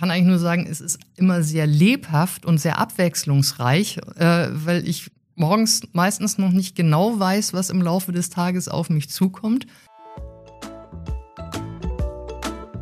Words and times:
kann 0.00 0.10
eigentlich 0.10 0.28
nur 0.28 0.38
sagen, 0.38 0.66
es 0.66 0.80
ist 0.80 0.98
immer 1.16 1.42
sehr 1.42 1.66
lebhaft 1.66 2.46
und 2.46 2.56
sehr 2.56 2.78
abwechslungsreich, 2.78 3.98
äh, 4.16 4.48
weil 4.50 4.88
ich 4.88 5.10
morgens 5.34 5.82
meistens 5.92 6.38
noch 6.38 6.52
nicht 6.52 6.74
genau 6.74 7.20
weiß, 7.20 7.52
was 7.52 7.68
im 7.68 7.82
Laufe 7.82 8.10
des 8.10 8.30
Tages 8.30 8.68
auf 8.68 8.88
mich 8.88 9.10
zukommt. 9.10 9.66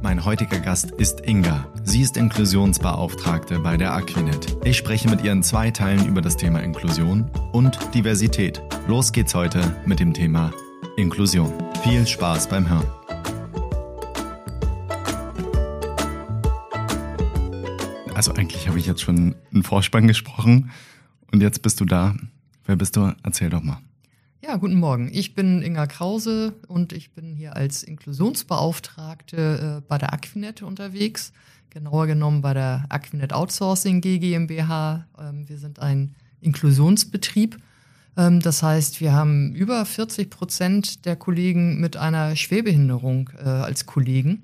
Mein 0.00 0.24
heutiger 0.24 0.60
Gast 0.60 0.92
ist 0.92 1.26
Inga. 1.26 1.66
Sie 1.82 2.02
ist 2.02 2.16
Inklusionsbeauftragte 2.16 3.58
bei 3.58 3.76
der 3.76 3.94
Aquinet. 3.94 4.56
Ich 4.64 4.76
spreche 4.76 5.10
mit 5.10 5.24
ihr 5.24 5.32
in 5.32 5.42
zwei 5.42 5.72
Teilen 5.72 6.06
über 6.06 6.20
das 6.20 6.36
Thema 6.36 6.60
Inklusion 6.60 7.28
und 7.50 7.80
Diversität. 7.94 8.62
Los 8.86 9.10
geht's 9.10 9.34
heute 9.34 9.60
mit 9.84 9.98
dem 9.98 10.14
Thema 10.14 10.52
Inklusion. 10.96 11.52
Viel 11.82 12.06
Spaß 12.06 12.48
beim 12.48 12.68
Hören. 12.68 12.97
Also 18.18 18.34
eigentlich 18.34 18.66
habe 18.66 18.80
ich 18.80 18.86
jetzt 18.86 19.00
schon 19.00 19.36
einen 19.52 19.62
Vorspann 19.62 20.08
gesprochen 20.08 20.72
und 21.30 21.40
jetzt 21.40 21.62
bist 21.62 21.78
du 21.78 21.84
da. 21.84 22.16
Wer 22.66 22.74
bist 22.74 22.96
du? 22.96 23.14
Erzähl 23.22 23.48
doch 23.48 23.62
mal. 23.62 23.78
Ja, 24.42 24.56
guten 24.56 24.74
Morgen. 24.74 25.08
Ich 25.12 25.36
bin 25.36 25.62
Inga 25.62 25.86
Krause 25.86 26.54
und 26.66 26.92
ich 26.92 27.12
bin 27.12 27.36
hier 27.36 27.54
als 27.54 27.84
Inklusionsbeauftragte 27.84 29.76
äh, 29.78 29.86
bei 29.86 29.98
der 29.98 30.12
Aquinet 30.12 30.62
unterwegs. 30.62 31.32
Genauer 31.70 32.08
genommen 32.08 32.42
bei 32.42 32.54
der 32.54 32.86
Aquinet 32.88 33.32
Outsourcing 33.32 34.00
GmbH. 34.00 35.06
Ähm, 35.16 35.48
wir 35.48 35.58
sind 35.58 35.78
ein 35.78 36.16
Inklusionsbetrieb. 36.40 37.56
Ähm, 38.16 38.40
das 38.40 38.64
heißt, 38.64 39.00
wir 39.00 39.12
haben 39.12 39.54
über 39.54 39.86
40 39.86 40.28
Prozent 40.28 41.04
der 41.04 41.14
Kollegen 41.14 41.80
mit 41.80 41.96
einer 41.96 42.34
Schwerbehinderung 42.34 43.30
äh, 43.38 43.48
als 43.48 43.86
Kollegen. 43.86 44.42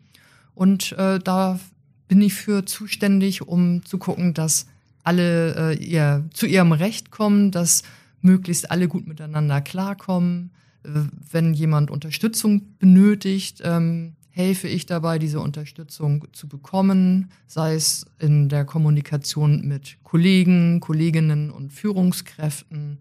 Und 0.55 0.93
äh, 0.93 1.19
da 1.19 1.59
bin 2.09 2.21
ich 2.21 2.35
für 2.35 2.65
zuständig, 2.65 3.43
um 3.43 3.85
zu 3.85 3.99
gucken, 3.99 4.35
dass 4.35 4.67
alle 5.03 5.73
äh, 5.73 5.85
ihr, 5.85 6.25
zu 6.33 6.47
ihrem 6.47 6.73
Recht 6.73 7.11
kommen, 7.11 7.51
dass 7.51 7.83
möglichst 8.20 8.70
alle 8.70 8.89
gut 8.89 9.06
miteinander 9.06 9.61
klarkommen. 9.61 10.51
Äh, 10.83 10.89
wenn 11.31 11.55
jemand 11.55 11.91
Unterstützung 11.91 12.62
benötigt, 12.78 13.61
ähm, 13.65 14.15
helfe 14.31 14.67
ich 14.67 14.87
dabei, 14.87 15.20
diese 15.20 15.39
Unterstützung 15.39 16.27
zu 16.33 16.48
bekommen, 16.48 17.31
sei 17.47 17.75
es 17.75 18.05
in 18.19 18.48
der 18.48 18.65
Kommunikation 18.65 19.65
mit 19.67 19.98
Kollegen, 20.03 20.81
Kolleginnen 20.81 21.50
und 21.50 21.73
Führungskräften. 21.73 22.98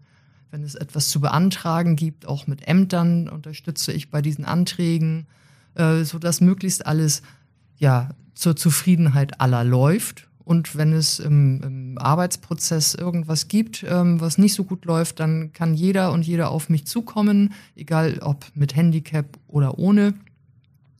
Wenn 0.52 0.62
es 0.62 0.76
etwas 0.76 1.08
zu 1.08 1.20
beantragen 1.20 1.96
gibt, 1.96 2.26
auch 2.26 2.46
mit 2.46 2.68
Ämtern 2.68 3.28
unterstütze 3.28 3.92
ich 3.92 4.10
bei 4.10 4.22
diesen 4.22 4.44
Anträgen, 4.44 5.26
äh, 5.74 6.04
sodass 6.04 6.40
möglichst 6.40 6.86
alles 6.86 7.22
ja 7.84 8.08
zur 8.34 8.56
Zufriedenheit 8.56 9.40
aller 9.40 9.62
läuft. 9.62 10.26
Und 10.44 10.76
wenn 10.76 10.92
es 10.92 11.20
im, 11.20 11.62
im 11.62 11.98
Arbeitsprozess 11.98 12.94
irgendwas 12.94 13.48
gibt, 13.48 13.84
ähm, 13.88 14.20
was 14.20 14.36
nicht 14.36 14.52
so 14.52 14.64
gut 14.64 14.84
läuft, 14.84 15.20
dann 15.20 15.52
kann 15.52 15.74
jeder 15.74 16.12
und 16.12 16.26
jeder 16.26 16.50
auf 16.50 16.68
mich 16.68 16.86
zukommen, 16.86 17.54
egal 17.76 18.18
ob 18.20 18.44
mit 18.54 18.76
Handicap 18.76 19.38
oder 19.48 19.78
ohne. 19.78 20.14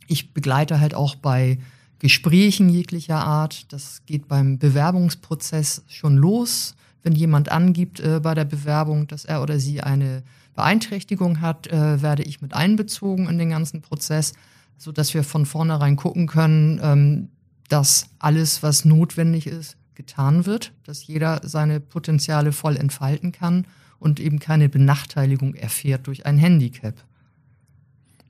Ich 0.07 0.33
begleite 0.33 0.81
halt 0.81 0.95
auch 0.95 1.15
bei 1.15 1.59
Gesprächen 1.99 2.71
jeglicher 2.71 3.19
Art. 3.19 3.71
Das 3.73 4.03
geht 4.07 4.29
beim 4.29 4.59
Bewerbungsprozess 4.59 5.83
schon 5.89 6.17
los. 6.17 6.75
Wenn 7.03 7.15
jemand 7.15 7.51
angibt 7.51 8.01
äh, 8.01 8.21
bei 8.23 8.35
der 8.35 8.47
Bewerbung, 8.47 9.07
dass 9.09 9.27
er 9.27 9.43
oder 9.43 9.59
sie 9.59 9.83
eine 9.83 10.23
Beeinträchtigung 10.55 11.43
hat, 11.43 11.67
äh, 11.67 12.01
werde 12.01 12.23
ich 12.23 12.41
mit 12.41 12.55
einbezogen 12.55 13.29
in 13.29 13.39
den 13.39 13.51
ganzen 13.51 13.83
Prozess 13.83 14.33
so 14.77 14.93
dass 14.93 15.15
wir 15.15 15.25
von 15.25 15.47
vornherein 15.47 15.97
gucken 15.97 16.27
können, 16.27 16.81
ähm, 16.83 17.29
dass 17.69 18.07
alles, 18.19 18.63
was 18.63 18.85
notwendig 18.85 19.47
ist, 19.47 19.77
getan 19.95 20.47
wird, 20.47 20.73
dass 20.85 21.07
jeder 21.07 21.41
seine 21.45 21.81
Potenziale 21.81 22.53
voll 22.53 22.77
entfalten 22.77 23.33
kann 23.33 23.67
und 23.99 24.21
eben 24.21 24.39
keine 24.39 24.69
Benachteiligung 24.69 25.55
erfährt 25.55 26.07
durch 26.07 26.27
ein 26.27 26.37
Handicap. 26.37 26.95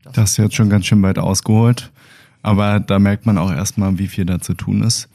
Das, 0.03 0.13
das 0.13 0.31
ist 0.33 0.37
jetzt 0.37 0.55
schon 0.55 0.69
ganz 0.69 0.87
schön 0.87 1.03
weit 1.03 1.19
ausgeholt, 1.19 1.91
aber 2.43 2.81
da 2.81 2.99
merkt 2.99 3.27
man 3.27 3.39
auch 3.39 3.51
erstmal, 3.51 3.99
wie 3.99 4.09
viel 4.09 4.27
da 4.27 4.41
zu 4.41 4.55
tun 4.55 4.83
ist. 4.83 5.09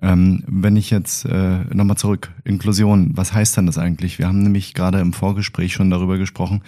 Ähm, 0.00 0.44
wenn 0.46 0.76
ich 0.76 0.90
jetzt 0.90 1.24
äh, 1.24 1.64
nochmal 1.74 1.96
zurück, 1.96 2.30
Inklusion, 2.44 3.16
was 3.16 3.32
heißt 3.32 3.56
denn 3.56 3.66
das 3.66 3.78
eigentlich? 3.78 4.18
Wir 4.18 4.28
haben 4.28 4.42
nämlich 4.42 4.74
gerade 4.74 5.00
im 5.00 5.12
Vorgespräch 5.12 5.72
schon 5.72 5.90
darüber 5.90 6.18
gesprochen, 6.18 6.62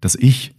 dass 0.00 0.14
ich 0.14 0.54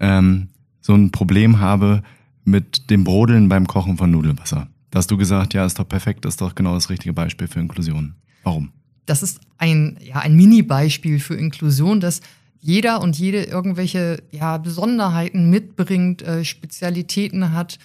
ähm, 0.00 0.48
so 0.80 0.94
ein 0.94 1.12
Problem 1.12 1.60
habe, 1.60 2.02
mit 2.44 2.90
dem 2.90 3.04
Brodeln 3.04 3.48
beim 3.48 3.66
Kochen 3.66 3.96
von 3.96 4.10
Nudelwasser. 4.10 4.68
Da 4.90 4.98
hast 4.98 5.10
du 5.10 5.16
gesagt, 5.16 5.54
ja, 5.54 5.64
ist 5.64 5.78
doch 5.78 5.88
perfekt, 5.88 6.24
ist 6.24 6.40
doch 6.40 6.54
genau 6.54 6.74
das 6.74 6.90
richtige 6.90 7.12
Beispiel 7.12 7.46
für 7.46 7.60
Inklusion. 7.60 8.14
Warum? 8.42 8.72
Das 9.06 9.22
ist 9.22 9.40
ein, 9.58 9.98
ja, 10.02 10.16
ein 10.16 10.34
Mini-Beispiel 10.34 11.20
für 11.20 11.34
Inklusion, 11.34 12.00
dass 12.00 12.20
jeder 12.60 13.00
und 13.00 13.18
jede 13.18 13.44
irgendwelche 13.44 14.22
ja, 14.30 14.58
Besonderheiten 14.58 15.48
mitbringt, 15.48 16.22
äh, 16.22 16.44
Spezialitäten 16.44 17.52
hat, 17.52 17.78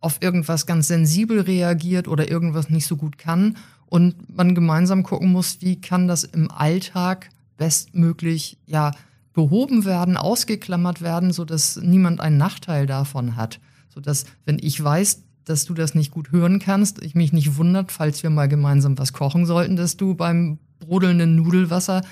auf 0.00 0.20
irgendwas 0.20 0.66
ganz 0.66 0.88
sensibel 0.88 1.40
reagiert 1.40 2.08
oder 2.08 2.30
irgendwas 2.30 2.70
nicht 2.70 2.86
so 2.86 2.96
gut 2.96 3.18
kann 3.18 3.56
und 3.86 4.36
man 4.36 4.54
gemeinsam 4.54 5.02
gucken 5.02 5.32
muss, 5.32 5.58
wie 5.60 5.80
kann 5.80 6.08
das 6.08 6.24
im 6.24 6.50
Alltag 6.50 7.30
bestmöglich 7.56 8.58
ja 8.66 8.92
behoben 9.32 9.84
werden, 9.84 10.16
ausgeklammert 10.16 11.00
werden, 11.00 11.32
so 11.32 11.44
dass 11.44 11.76
niemand 11.76 12.20
einen 12.20 12.36
Nachteil 12.36 12.86
davon 12.86 13.36
hat 13.36 13.60
sodass, 13.94 14.24
wenn 14.44 14.58
ich 14.60 14.82
weiß, 14.82 15.22
dass 15.44 15.64
du 15.64 15.74
das 15.74 15.94
nicht 15.94 16.10
gut 16.10 16.32
hören 16.32 16.58
kannst, 16.58 17.02
ich 17.02 17.14
mich 17.14 17.32
nicht 17.32 17.56
wundert, 17.56 17.92
falls 17.92 18.22
wir 18.22 18.30
mal 18.30 18.48
gemeinsam 18.48 18.98
was 18.98 19.12
kochen 19.12 19.46
sollten, 19.46 19.76
dass 19.76 19.96
du 19.96 20.14
beim 20.14 20.58
brodelnden 20.80 21.36
Nudelwasser 21.36 22.02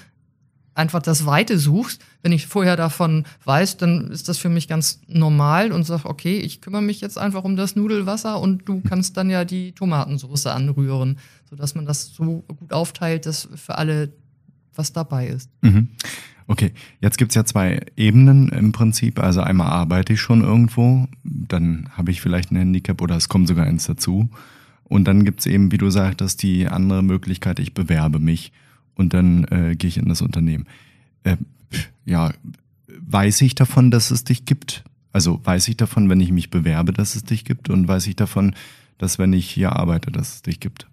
einfach 0.75 1.03
das 1.03 1.27
Weite 1.27 1.59
suchst. 1.59 2.03
Wenn 2.23 2.33
ich 2.33 2.47
vorher 2.47 2.77
davon 2.77 3.25
weiß, 3.45 3.77
dann 3.77 4.11
ist 4.11 4.29
das 4.29 4.39
für 4.39 4.49
mich 4.49 4.69
ganz 4.69 5.01
normal 5.07 5.73
und 5.73 5.85
sag, 5.85 6.05
okay, 6.05 6.39
ich 6.39 6.61
kümmere 6.61 6.83
mich 6.83 7.01
jetzt 7.01 7.19
einfach 7.19 7.45
um 7.45 7.57
das 7.57 7.77
Nudelwasser 7.77 8.41
und 8.41 8.69
du 8.69 8.81
kannst 8.81 9.17
dann 9.17 9.29
ja 9.29 9.45
die 9.45 9.73
Tomatensauce 9.73 10.47
anrühren, 10.47 11.19
sodass 11.51 11.75
man 11.75 11.85
das 11.85 12.15
so 12.15 12.45
gut 12.47 12.73
aufteilt, 12.73 13.27
dass 13.27 13.49
für 13.55 13.77
alle 13.77 14.13
was 14.75 14.93
dabei 14.93 15.29
ist. 15.29 15.51
Mhm. 15.61 15.89
Okay, 16.47 16.73
jetzt 17.01 17.19
gibt's 17.19 17.35
ja 17.35 17.45
zwei 17.45 17.81
Ebenen 17.97 18.49
im 18.49 18.73
Prinzip. 18.73 19.19
Also 19.19 19.41
einmal 19.41 19.69
arbeite 19.69 20.15
ich 20.15 20.21
schon 20.21 20.43
irgendwo, 20.43 21.09
dann 21.23 21.89
habe 21.93 22.11
ich 22.11 22.21
vielleicht 22.21 22.51
ein 22.51 22.57
Handicap 22.57 23.01
oder 23.01 23.17
es 23.17 23.29
kommt 23.29 23.49
sogar 23.49 23.67
eins 23.67 23.87
dazu. 23.87 24.29
Und 24.85 25.05
dann 25.05 25.25
gibt's 25.25 25.47
eben, 25.47 25.73
wie 25.73 25.79
du 25.79 25.91
sagtest, 25.91 26.43
die 26.43 26.69
andere 26.69 27.03
Möglichkeit, 27.03 27.59
ich 27.59 27.73
bewerbe 27.73 28.19
mich 28.19 28.53
und 28.95 29.15
dann 29.15 29.45
äh, 29.45 29.75
gehe 29.77 29.89
ich 29.89 29.97
in 29.97 30.09
das 30.09 30.21
Unternehmen. 30.21 30.67
Äh, 31.23 31.37
ja, 32.05 32.33
weiß 32.89 33.41
ich 33.43 33.55
davon, 33.55 33.91
dass 33.91 34.11
es 34.11 34.25
dich 34.25 34.45
gibt? 34.45 34.85
Also 35.13 35.41
weiß 35.45 35.69
ich 35.69 35.77
davon, 35.77 36.09
wenn 36.11 36.21
ich 36.21 36.33
mich 36.33 36.51
bewerbe, 36.51 36.93
dass 36.93 37.17
es 37.17 37.25
dich 37.25 37.45
gibt? 37.45 37.71
Und 37.71 37.89
weiß 37.89 38.07
ich 38.07 38.17
davon, 38.17 38.55
dass 38.99 39.19
wenn 39.19 39.33
ich 39.33 39.49
hier 39.49 39.77
arbeite, 39.77 40.11
dass 40.11 40.35
es 40.35 40.43
dich 40.43 40.61
gibt? 40.61 40.87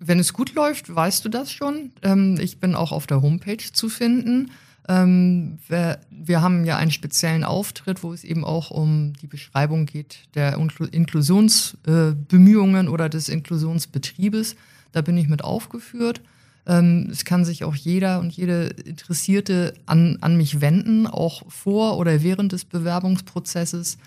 Wenn 0.00 0.18
es 0.18 0.32
gut 0.32 0.54
läuft, 0.54 0.94
weißt 0.94 1.24
du 1.24 1.28
das 1.28 1.52
schon. 1.52 1.92
Ähm, 2.02 2.38
ich 2.40 2.60
bin 2.60 2.74
auch 2.74 2.92
auf 2.92 3.06
der 3.06 3.22
Homepage 3.22 3.72
zu 3.72 3.88
finden. 3.88 4.50
Ähm, 4.88 5.58
wir, 5.68 6.00
wir, 6.10 6.40
haben 6.40 6.64
ja 6.64 6.78
einen 6.78 6.90
speziellen 6.90 7.44
Auftritt, 7.44 8.02
wo 8.02 8.12
es 8.12 8.24
eben 8.24 8.44
auch 8.44 8.70
um 8.70 9.12
die 9.20 9.26
Beschreibung 9.26 9.86
geht 9.86 10.28
der 10.34 10.56
Inklusionsbemühungen 10.56 12.86
äh, 12.86 12.90
oder 12.90 13.08
des 13.08 13.28
Inklusionsbetriebes. 13.28 14.56
Da 14.92 15.02
bin 15.02 15.18
ich 15.18 15.28
mit 15.28 15.44
aufgeführt. 15.44 16.22
Ähm, 16.66 17.08
es 17.10 17.24
kann 17.24 17.44
sich 17.44 17.64
auch 17.64 17.74
jeder 17.74 18.20
und 18.20 18.32
jede 18.32 18.68
Interessierte 18.84 19.74
an, 19.86 20.18
an 20.20 20.36
mich 20.36 20.60
wenden, 20.60 21.06
auch 21.06 21.50
vor 21.50 21.98
oder 21.98 22.22
während 22.22 22.52
des 22.52 22.64
Bewerbungsprozesses. 22.64 23.98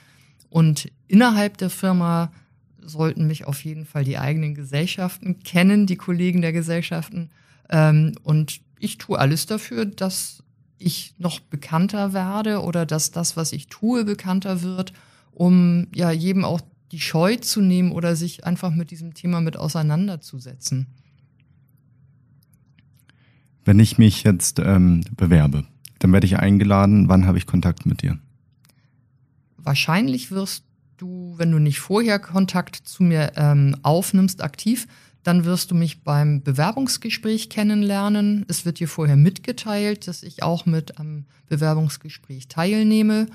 Und 0.49 0.89
innerhalb 1.07 1.57
der 1.57 1.69
Firma 1.69 2.31
sollten 2.83 3.27
mich 3.27 3.45
auf 3.45 3.63
jeden 3.63 3.85
Fall 3.85 4.03
die 4.03 4.17
eigenen 4.17 4.55
Gesellschaften 4.55 5.39
kennen, 5.43 5.85
die 5.85 5.95
Kollegen 5.95 6.41
der 6.41 6.53
Gesellschaften. 6.53 7.29
Ähm, 7.69 8.15
und 8.23 8.61
ich 8.79 8.97
tue 8.97 9.17
alles 9.17 9.45
dafür, 9.45 9.85
dass 9.85 10.43
ich 10.77 11.13
noch 11.17 11.39
bekannter 11.39 12.13
werde 12.13 12.61
oder 12.61 12.85
dass 12.85 13.11
das, 13.11 13.37
was 13.37 13.53
ich 13.53 13.67
tue, 13.67 14.03
bekannter 14.03 14.61
wird, 14.61 14.93
um 15.31 15.87
ja 15.93 16.11
jedem 16.11 16.43
auch 16.43 16.61
die 16.91 16.99
Scheu 16.99 17.37
zu 17.37 17.61
nehmen 17.61 17.91
oder 17.91 18.15
sich 18.15 18.45
einfach 18.45 18.71
mit 18.71 18.91
diesem 18.91 19.13
Thema 19.13 19.39
mit 19.41 19.55
auseinanderzusetzen. 19.55 20.87
Wenn 23.63 23.79
ich 23.79 23.97
mich 23.97 24.23
jetzt 24.23 24.59
ähm, 24.59 25.01
bewerbe, 25.15 25.65
dann 25.99 26.11
werde 26.11 26.25
ich 26.25 26.37
eingeladen. 26.37 27.07
Wann 27.07 27.27
habe 27.27 27.37
ich 27.37 27.45
Kontakt 27.45 27.85
mit 27.85 28.01
dir? 28.01 28.17
Wahrscheinlich 29.57 30.31
wirst 30.31 30.65
du, 31.01 31.33
wenn 31.37 31.51
du 31.51 31.59
nicht 31.59 31.79
vorher 31.79 32.19
Kontakt 32.19 32.75
zu 32.75 33.03
mir 33.03 33.31
ähm, 33.35 33.75
aufnimmst, 33.81 34.43
aktiv, 34.43 34.87
dann 35.23 35.45
wirst 35.45 35.71
du 35.71 35.75
mich 35.75 36.03
beim 36.03 36.41
Bewerbungsgespräch 36.41 37.49
kennenlernen. 37.49 38.45
Es 38.47 38.65
wird 38.65 38.79
dir 38.79 38.87
vorher 38.87 39.17
mitgeteilt, 39.17 40.07
dass 40.07 40.23
ich 40.23 40.43
auch 40.43 40.65
mit 40.65 40.99
am 40.99 41.25
Bewerbungsgespräch 41.47 42.47
teilnehme. 42.47 43.27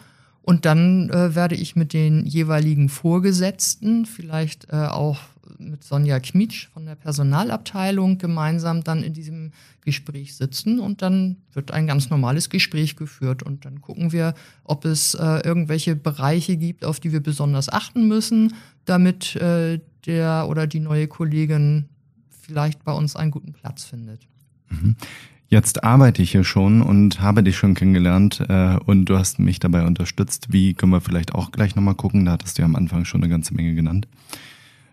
Und 0.43 0.65
dann 0.65 1.11
äh, 1.11 1.35
werde 1.35 1.57
ich 1.57 1.77
mit 1.77 1.93
den 1.93 2.25
jeweiligen 2.25 2.89
Vorgesetzten, 2.89 4.07
vielleicht 4.07 4.69
äh, 4.73 4.77
auch 4.77 5.19
mit 5.59 5.85
Sonja 5.85 6.21
Kmitsch 6.21 6.69
von 6.69 6.87
der 6.87 6.95
Personalabteilung 6.95 8.19
gemeinsam 8.19 8.85
dann 8.85 9.03
in 9.03 9.13
diesem 9.13 9.53
Gespräch 9.83 10.37
sitzen 10.37 10.81
und 10.81 11.03
dann 11.03 11.37
wird 11.53 11.71
ein 11.71 11.87
ganz 11.87 12.11
normales 12.11 12.51
Gespräch 12.51 12.97
geführt 12.97 13.43
und 13.43 13.65
dann 13.65 13.81
gucken 13.81 14.13
wir, 14.13 14.35
ob 14.65 14.85
es 14.85 15.15
äh, 15.15 15.41
irgendwelche 15.45 15.97
Bereiche 15.97 16.57
gibt, 16.57 16.85
auf 16.85 17.01
die 17.01 17.13
wir 17.13 17.21
besonders 17.21 17.69
achten 17.69 18.09
müssen, 18.09 18.55
damit 18.85 19.37
äh, 19.37 19.81
der 20.07 20.47
oder 20.49 20.67
die 20.67 20.81
neue 20.81 21.09
Kollegin 21.09 21.89
vielleicht 22.29 22.85
bei 22.85 22.93
uns 22.93 23.17
einen 23.17 23.31
guten 23.31 23.53
Platz 23.53 23.85
findet. 23.85 24.27
Mhm. 24.69 24.97
Jetzt 25.49 25.85
arbeite 25.85 26.23
ich 26.23 26.33
hier 26.33 26.43
schon 26.43 26.83
und 26.83 27.21
habe 27.21 27.45
dich 27.45 27.57
schon 27.57 27.75
kennengelernt 27.75 28.41
äh, 28.49 28.77
und 28.85 29.05
du 29.05 29.17
hast 29.17 29.39
mich 29.39 29.61
dabei 29.61 29.87
unterstützt. 29.87 30.53
Wie 30.53 30.75
können 30.75 30.91
wir 30.91 31.01
vielleicht 31.01 31.35
auch 31.35 31.53
gleich 31.53 31.77
nochmal 31.77 31.95
gucken? 31.95 32.25
Da 32.25 32.33
hattest 32.33 32.59
du 32.59 32.63
ja 32.63 32.67
am 32.67 32.75
Anfang 32.75 33.05
schon 33.05 33.23
eine 33.23 33.31
ganze 33.31 33.55
Menge 33.55 33.75
genannt. 33.75 34.09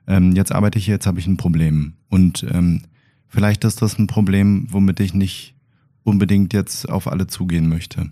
Ähm, 0.08 0.34
jetzt 0.34 0.52
arbeite 0.52 0.80
ich 0.80 0.86
hier, 0.86 0.96
jetzt 0.96 1.08
habe 1.08 1.20
ich 1.20 1.28
ein 1.28 1.38
Problem. 1.38 1.94
Und 2.10 2.46
ähm, 2.52 2.84
vielleicht 3.28 3.64
ist 3.64 3.82
das 3.82 3.98
ein 3.98 4.08
Problem, 4.08 4.68
womit 4.70 5.00
ich 5.00 5.14
nicht 5.14 5.56
unbedingt 6.04 6.54
jetzt 6.54 6.90
auf 6.90 7.08
alle 7.08 7.28
zugehen 7.28 7.70
möchte. 7.70 8.10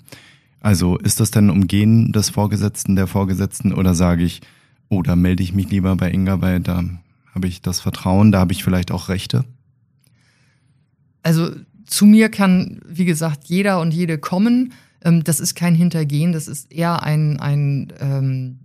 Also 0.62 0.98
ist 0.98 1.20
das 1.20 1.32
denn 1.32 1.50
Umgehen 1.50 2.12
des 2.12 2.30
Vorgesetzten, 2.30 2.96
der 2.96 3.08
Vorgesetzten 3.08 3.74
oder 3.74 3.96
sage 3.96 4.24
ich, 4.24 4.42
oh, 4.90 5.02
da 5.02 5.16
melde 5.16 5.44
ich 5.44 5.54
mich 5.54 5.70
lieber 5.70 5.96
bei 5.96 6.12
Inga, 6.12 6.42
weil 6.42 6.60
da 6.60 6.84
habe 7.34 7.48
ich 7.48 7.62
das 7.62 7.80
Vertrauen, 7.80 8.32
da 8.32 8.40
habe 8.40 8.52
ich 8.52 8.64
vielleicht 8.64 8.92
auch 8.92 9.10
Rechte? 9.10 9.46
Also 11.24 11.52
zu 11.86 12.06
mir 12.06 12.30
kann, 12.30 12.80
wie 12.88 13.06
gesagt, 13.06 13.46
jeder 13.46 13.82
und 13.82 13.94
jede 13.94 14.18
kommen. 14.18 14.74
Ähm, 15.04 15.24
das 15.24 15.40
ist 15.40 15.56
kein 15.56 15.76
Hintergehen, 15.76 16.32
das 16.32 16.48
ist 16.48 16.72
eher 16.72 17.04
ein, 17.04 17.40
ein 17.40 17.94
ähm, 18.00 18.60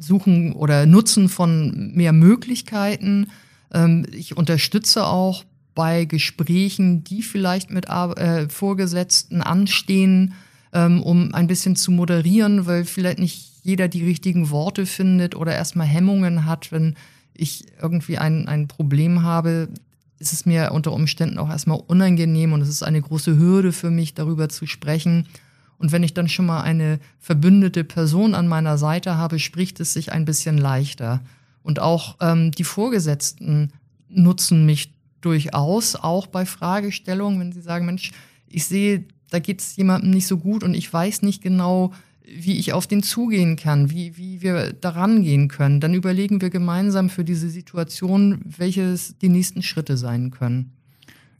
Suchen 0.00 0.52
oder 0.52 0.86
Nutzen 0.86 1.28
von 1.28 1.92
mehr 1.94 2.12
Möglichkeiten. 2.12 3.28
Ähm, 3.72 4.06
ich 4.12 4.36
unterstütze 4.36 5.06
auch 5.06 5.44
bei 5.74 6.04
Gesprächen, 6.04 7.04
die 7.04 7.22
vielleicht 7.22 7.70
mit 7.70 7.88
äh, 7.88 8.48
Vorgesetzten 8.48 9.42
anstehen, 9.42 10.34
ähm, 10.72 11.02
um 11.02 11.34
ein 11.34 11.46
bisschen 11.46 11.76
zu 11.76 11.90
moderieren, 11.92 12.66
weil 12.66 12.84
vielleicht 12.84 13.18
nicht 13.18 13.50
jeder 13.62 13.88
die 13.88 14.04
richtigen 14.04 14.50
Worte 14.50 14.86
findet 14.86 15.34
oder 15.34 15.54
erstmal 15.54 15.86
Hemmungen 15.86 16.46
hat, 16.46 16.72
wenn 16.72 16.96
ich 17.34 17.66
irgendwie 17.80 18.18
ein, 18.18 18.48
ein 18.48 18.68
Problem 18.68 19.22
habe, 19.22 19.68
ist 20.18 20.32
es 20.32 20.44
mir 20.44 20.72
unter 20.72 20.92
Umständen 20.92 21.38
auch 21.38 21.48
erstmal 21.48 21.80
unangenehm 21.86 22.52
und 22.52 22.60
es 22.60 22.68
ist 22.68 22.82
eine 22.82 23.00
große 23.00 23.38
Hürde 23.38 23.72
für 23.72 23.90
mich, 23.90 24.14
darüber 24.14 24.48
zu 24.48 24.66
sprechen. 24.66 25.26
Und 25.80 25.92
wenn 25.92 26.02
ich 26.02 26.12
dann 26.12 26.28
schon 26.28 26.44
mal 26.46 26.60
eine 26.60 27.00
verbündete 27.18 27.84
Person 27.84 28.34
an 28.34 28.46
meiner 28.46 28.76
Seite 28.76 29.16
habe, 29.16 29.38
spricht 29.38 29.80
es 29.80 29.94
sich 29.94 30.12
ein 30.12 30.26
bisschen 30.26 30.58
leichter. 30.58 31.22
Und 31.62 31.80
auch 31.80 32.16
ähm, 32.20 32.50
die 32.52 32.64
Vorgesetzten 32.64 33.72
nutzen 34.10 34.66
mich 34.66 34.92
durchaus, 35.22 35.96
auch 35.96 36.26
bei 36.26 36.44
Fragestellungen, 36.44 37.40
wenn 37.40 37.52
sie 37.52 37.62
sagen, 37.62 37.86
Mensch, 37.86 38.12
ich 38.46 38.66
sehe, 38.66 39.04
da 39.30 39.38
geht 39.38 39.60
es 39.60 39.76
jemandem 39.76 40.10
nicht 40.10 40.26
so 40.26 40.36
gut 40.36 40.62
und 40.62 40.74
ich 40.74 40.92
weiß 40.92 41.22
nicht 41.22 41.42
genau, 41.42 41.92
wie 42.26 42.58
ich 42.58 42.74
auf 42.74 42.86
den 42.86 43.02
zugehen 43.02 43.56
kann, 43.56 43.90
wie, 43.90 44.18
wie 44.18 44.42
wir 44.42 44.74
daran 44.74 45.22
gehen 45.22 45.48
können. 45.48 45.80
Dann 45.80 45.94
überlegen 45.94 46.42
wir 46.42 46.50
gemeinsam 46.50 47.08
für 47.08 47.24
diese 47.24 47.48
Situation, 47.48 48.40
welches 48.44 49.16
die 49.18 49.30
nächsten 49.30 49.62
Schritte 49.62 49.96
sein 49.96 50.30
können. 50.30 50.72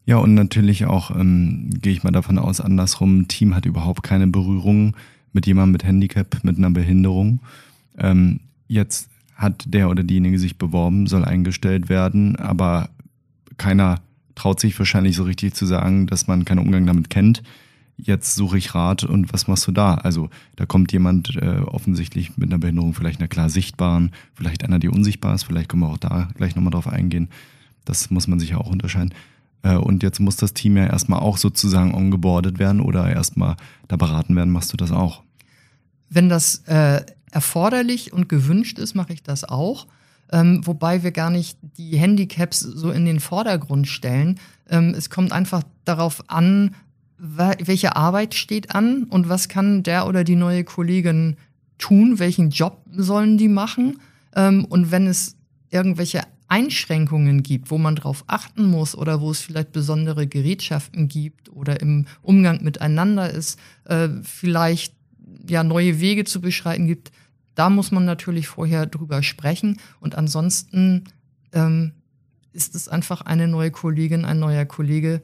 Ja, 0.06 0.16
und 0.16 0.34
natürlich 0.34 0.86
auch, 0.86 1.10
ähm, 1.10 1.70
gehe 1.80 1.92
ich 1.92 2.02
mal 2.02 2.10
davon 2.10 2.38
aus, 2.38 2.60
andersrum, 2.60 3.28
Team 3.28 3.54
hat 3.54 3.66
überhaupt 3.66 4.02
keine 4.02 4.26
Berührung 4.26 4.96
mit 5.32 5.46
jemandem 5.46 5.72
mit 5.72 5.84
Handicap, 5.84 6.42
mit 6.42 6.58
einer 6.58 6.70
Behinderung. 6.70 7.40
Ähm, 7.96 8.40
jetzt 8.66 9.08
hat 9.36 9.64
der 9.66 9.88
oder 9.88 10.02
diejenige 10.02 10.38
sich 10.38 10.58
beworben, 10.58 11.06
soll 11.06 11.24
eingestellt 11.24 11.88
werden, 11.88 12.36
aber 12.36 12.90
keiner 13.56 14.00
traut 14.34 14.58
sich 14.58 14.78
wahrscheinlich 14.78 15.16
so 15.16 15.22
richtig 15.22 15.54
zu 15.54 15.66
sagen, 15.66 16.06
dass 16.06 16.26
man 16.26 16.44
keinen 16.44 16.58
Umgang 16.58 16.86
damit 16.86 17.10
kennt 17.10 17.42
jetzt 18.06 18.34
suche 18.34 18.58
ich 18.58 18.74
Rat 18.74 19.04
und 19.04 19.32
was 19.32 19.46
machst 19.46 19.66
du 19.66 19.72
da? 19.72 19.94
Also 19.94 20.30
da 20.56 20.66
kommt 20.66 20.92
jemand 20.92 21.36
äh, 21.36 21.60
offensichtlich 21.66 22.36
mit 22.36 22.50
einer 22.50 22.58
Behinderung, 22.58 22.94
vielleicht 22.94 23.20
einer 23.20 23.28
klar 23.28 23.48
sichtbaren, 23.48 24.12
vielleicht 24.34 24.64
einer, 24.64 24.78
die 24.78 24.88
unsichtbar 24.88 25.34
ist, 25.34 25.44
vielleicht 25.44 25.68
können 25.68 25.82
wir 25.82 25.88
auch 25.88 25.98
da 25.98 26.28
gleich 26.34 26.56
nochmal 26.56 26.72
drauf 26.72 26.88
eingehen. 26.88 27.28
Das 27.84 28.10
muss 28.10 28.26
man 28.26 28.40
sich 28.40 28.50
ja 28.50 28.58
auch 28.58 28.70
unterscheiden. 28.70 29.14
Äh, 29.62 29.76
und 29.76 30.02
jetzt 30.02 30.20
muss 30.20 30.36
das 30.36 30.54
Team 30.54 30.76
ja 30.76 30.86
erstmal 30.86 31.20
auch 31.20 31.36
sozusagen 31.36 31.94
ongeboardet 31.94 32.58
werden 32.58 32.80
oder 32.80 33.08
erstmal 33.10 33.56
da 33.88 33.96
beraten 33.96 34.36
werden. 34.36 34.52
Machst 34.52 34.72
du 34.72 34.76
das 34.76 34.92
auch? 34.92 35.22
Wenn 36.08 36.28
das 36.28 36.62
äh, 36.66 37.02
erforderlich 37.30 38.12
und 38.12 38.28
gewünscht 38.28 38.78
ist, 38.78 38.94
mache 38.94 39.12
ich 39.12 39.22
das 39.22 39.44
auch. 39.44 39.86
Ähm, 40.32 40.60
wobei 40.64 41.02
wir 41.02 41.10
gar 41.10 41.30
nicht 41.30 41.58
die 41.76 41.96
Handicaps 41.98 42.60
so 42.60 42.90
in 42.90 43.04
den 43.04 43.20
Vordergrund 43.20 43.88
stellen. 43.88 44.38
Ähm, 44.68 44.94
es 44.96 45.10
kommt 45.10 45.32
einfach 45.32 45.62
darauf 45.84 46.22
an, 46.28 46.74
welche 47.18 47.96
Arbeit 47.96 48.34
steht 48.34 48.74
an 48.74 49.04
und 49.04 49.28
was 49.28 49.48
kann 49.48 49.82
der 49.82 50.06
oder 50.06 50.24
die 50.24 50.36
neue 50.36 50.64
Kollegin 50.64 51.36
tun, 51.78 52.18
welchen 52.18 52.50
Job 52.50 52.82
sollen 52.96 53.36
die 53.36 53.48
machen. 53.48 53.98
Ähm, 54.34 54.64
und 54.64 54.90
wenn 54.90 55.06
es 55.06 55.36
irgendwelche 55.70 56.22
Einschränkungen 56.50 57.44
gibt, 57.44 57.70
wo 57.70 57.78
man 57.78 57.94
drauf 57.94 58.24
achten 58.26 58.66
muss 58.66 58.96
oder 58.96 59.20
wo 59.20 59.30
es 59.30 59.40
vielleicht 59.40 59.70
besondere 59.72 60.26
Gerätschaften 60.26 61.06
gibt 61.06 61.48
oder 61.50 61.80
im 61.80 62.06
Umgang 62.22 62.62
miteinander 62.64 63.30
ist, 63.30 63.58
äh, 63.84 64.08
vielleicht 64.24 64.94
ja 65.48 65.62
neue 65.62 66.00
Wege 66.00 66.24
zu 66.24 66.40
beschreiten 66.40 66.88
gibt, 66.88 67.12
da 67.54 67.70
muss 67.70 67.92
man 67.92 68.04
natürlich 68.04 68.48
vorher 68.48 68.86
drüber 68.86 69.22
sprechen. 69.22 69.78
Und 70.00 70.16
ansonsten 70.16 71.04
ähm, 71.52 71.92
ist 72.52 72.74
es 72.74 72.88
einfach 72.88 73.20
eine 73.20 73.46
neue 73.46 73.70
Kollegin, 73.70 74.24
ein 74.24 74.40
neuer 74.40 74.64
Kollege, 74.64 75.22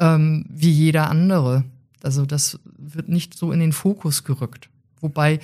ähm, 0.00 0.44
wie 0.48 0.70
jeder 0.70 1.08
andere. 1.08 1.64
Also 2.02 2.26
das 2.26 2.58
wird 2.76 3.08
nicht 3.08 3.34
so 3.34 3.52
in 3.52 3.60
den 3.60 3.72
Fokus 3.72 4.24
gerückt. 4.24 4.70
Wobei 5.00 5.38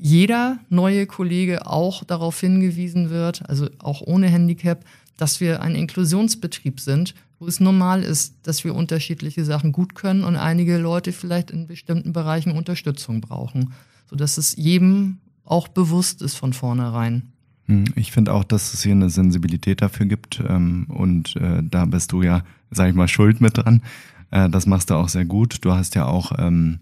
jeder 0.00 0.58
neue 0.70 1.06
Kollege 1.06 1.66
auch 1.66 2.04
darauf 2.04 2.40
hingewiesen 2.40 3.10
wird, 3.10 3.48
also 3.48 3.68
auch 3.78 4.00
ohne 4.00 4.28
Handicap, 4.28 4.84
dass 5.18 5.40
wir 5.40 5.60
ein 5.60 5.74
Inklusionsbetrieb 5.74 6.80
sind, 6.80 7.14
wo 7.38 7.46
es 7.46 7.60
normal 7.60 8.02
ist, 8.02 8.34
dass 8.42 8.64
wir 8.64 8.74
unterschiedliche 8.74 9.44
Sachen 9.44 9.72
gut 9.72 9.94
können 9.94 10.24
und 10.24 10.36
einige 10.36 10.78
Leute 10.78 11.12
vielleicht 11.12 11.50
in 11.50 11.66
bestimmten 11.66 12.14
Bereichen 12.14 12.52
Unterstützung 12.52 13.20
brauchen, 13.20 13.74
sodass 14.08 14.38
es 14.38 14.56
jedem 14.56 15.18
auch 15.44 15.68
bewusst 15.68 16.22
ist 16.22 16.36
von 16.36 16.54
vornherein. 16.54 17.32
Hm, 17.66 17.84
ich 17.94 18.10
finde 18.10 18.32
auch, 18.32 18.44
dass 18.44 18.72
es 18.72 18.82
hier 18.82 18.92
eine 18.92 19.10
Sensibilität 19.10 19.82
dafür 19.82 20.06
gibt 20.06 20.42
ähm, 20.48 20.86
und 20.88 21.36
äh, 21.36 21.62
da 21.62 21.84
bist 21.84 22.12
du 22.12 22.22
ja, 22.22 22.42
sag 22.70 22.88
ich 22.88 22.94
mal, 22.94 23.08
schuld 23.08 23.42
mit 23.42 23.58
dran. 23.58 23.82
Äh, 24.30 24.48
das 24.48 24.64
machst 24.64 24.88
du 24.88 24.94
auch 24.94 25.10
sehr 25.10 25.26
gut. 25.26 25.58
Du 25.62 25.72
hast 25.72 25.94
ja 25.94 26.06
auch, 26.06 26.32
ähm, 26.38 26.78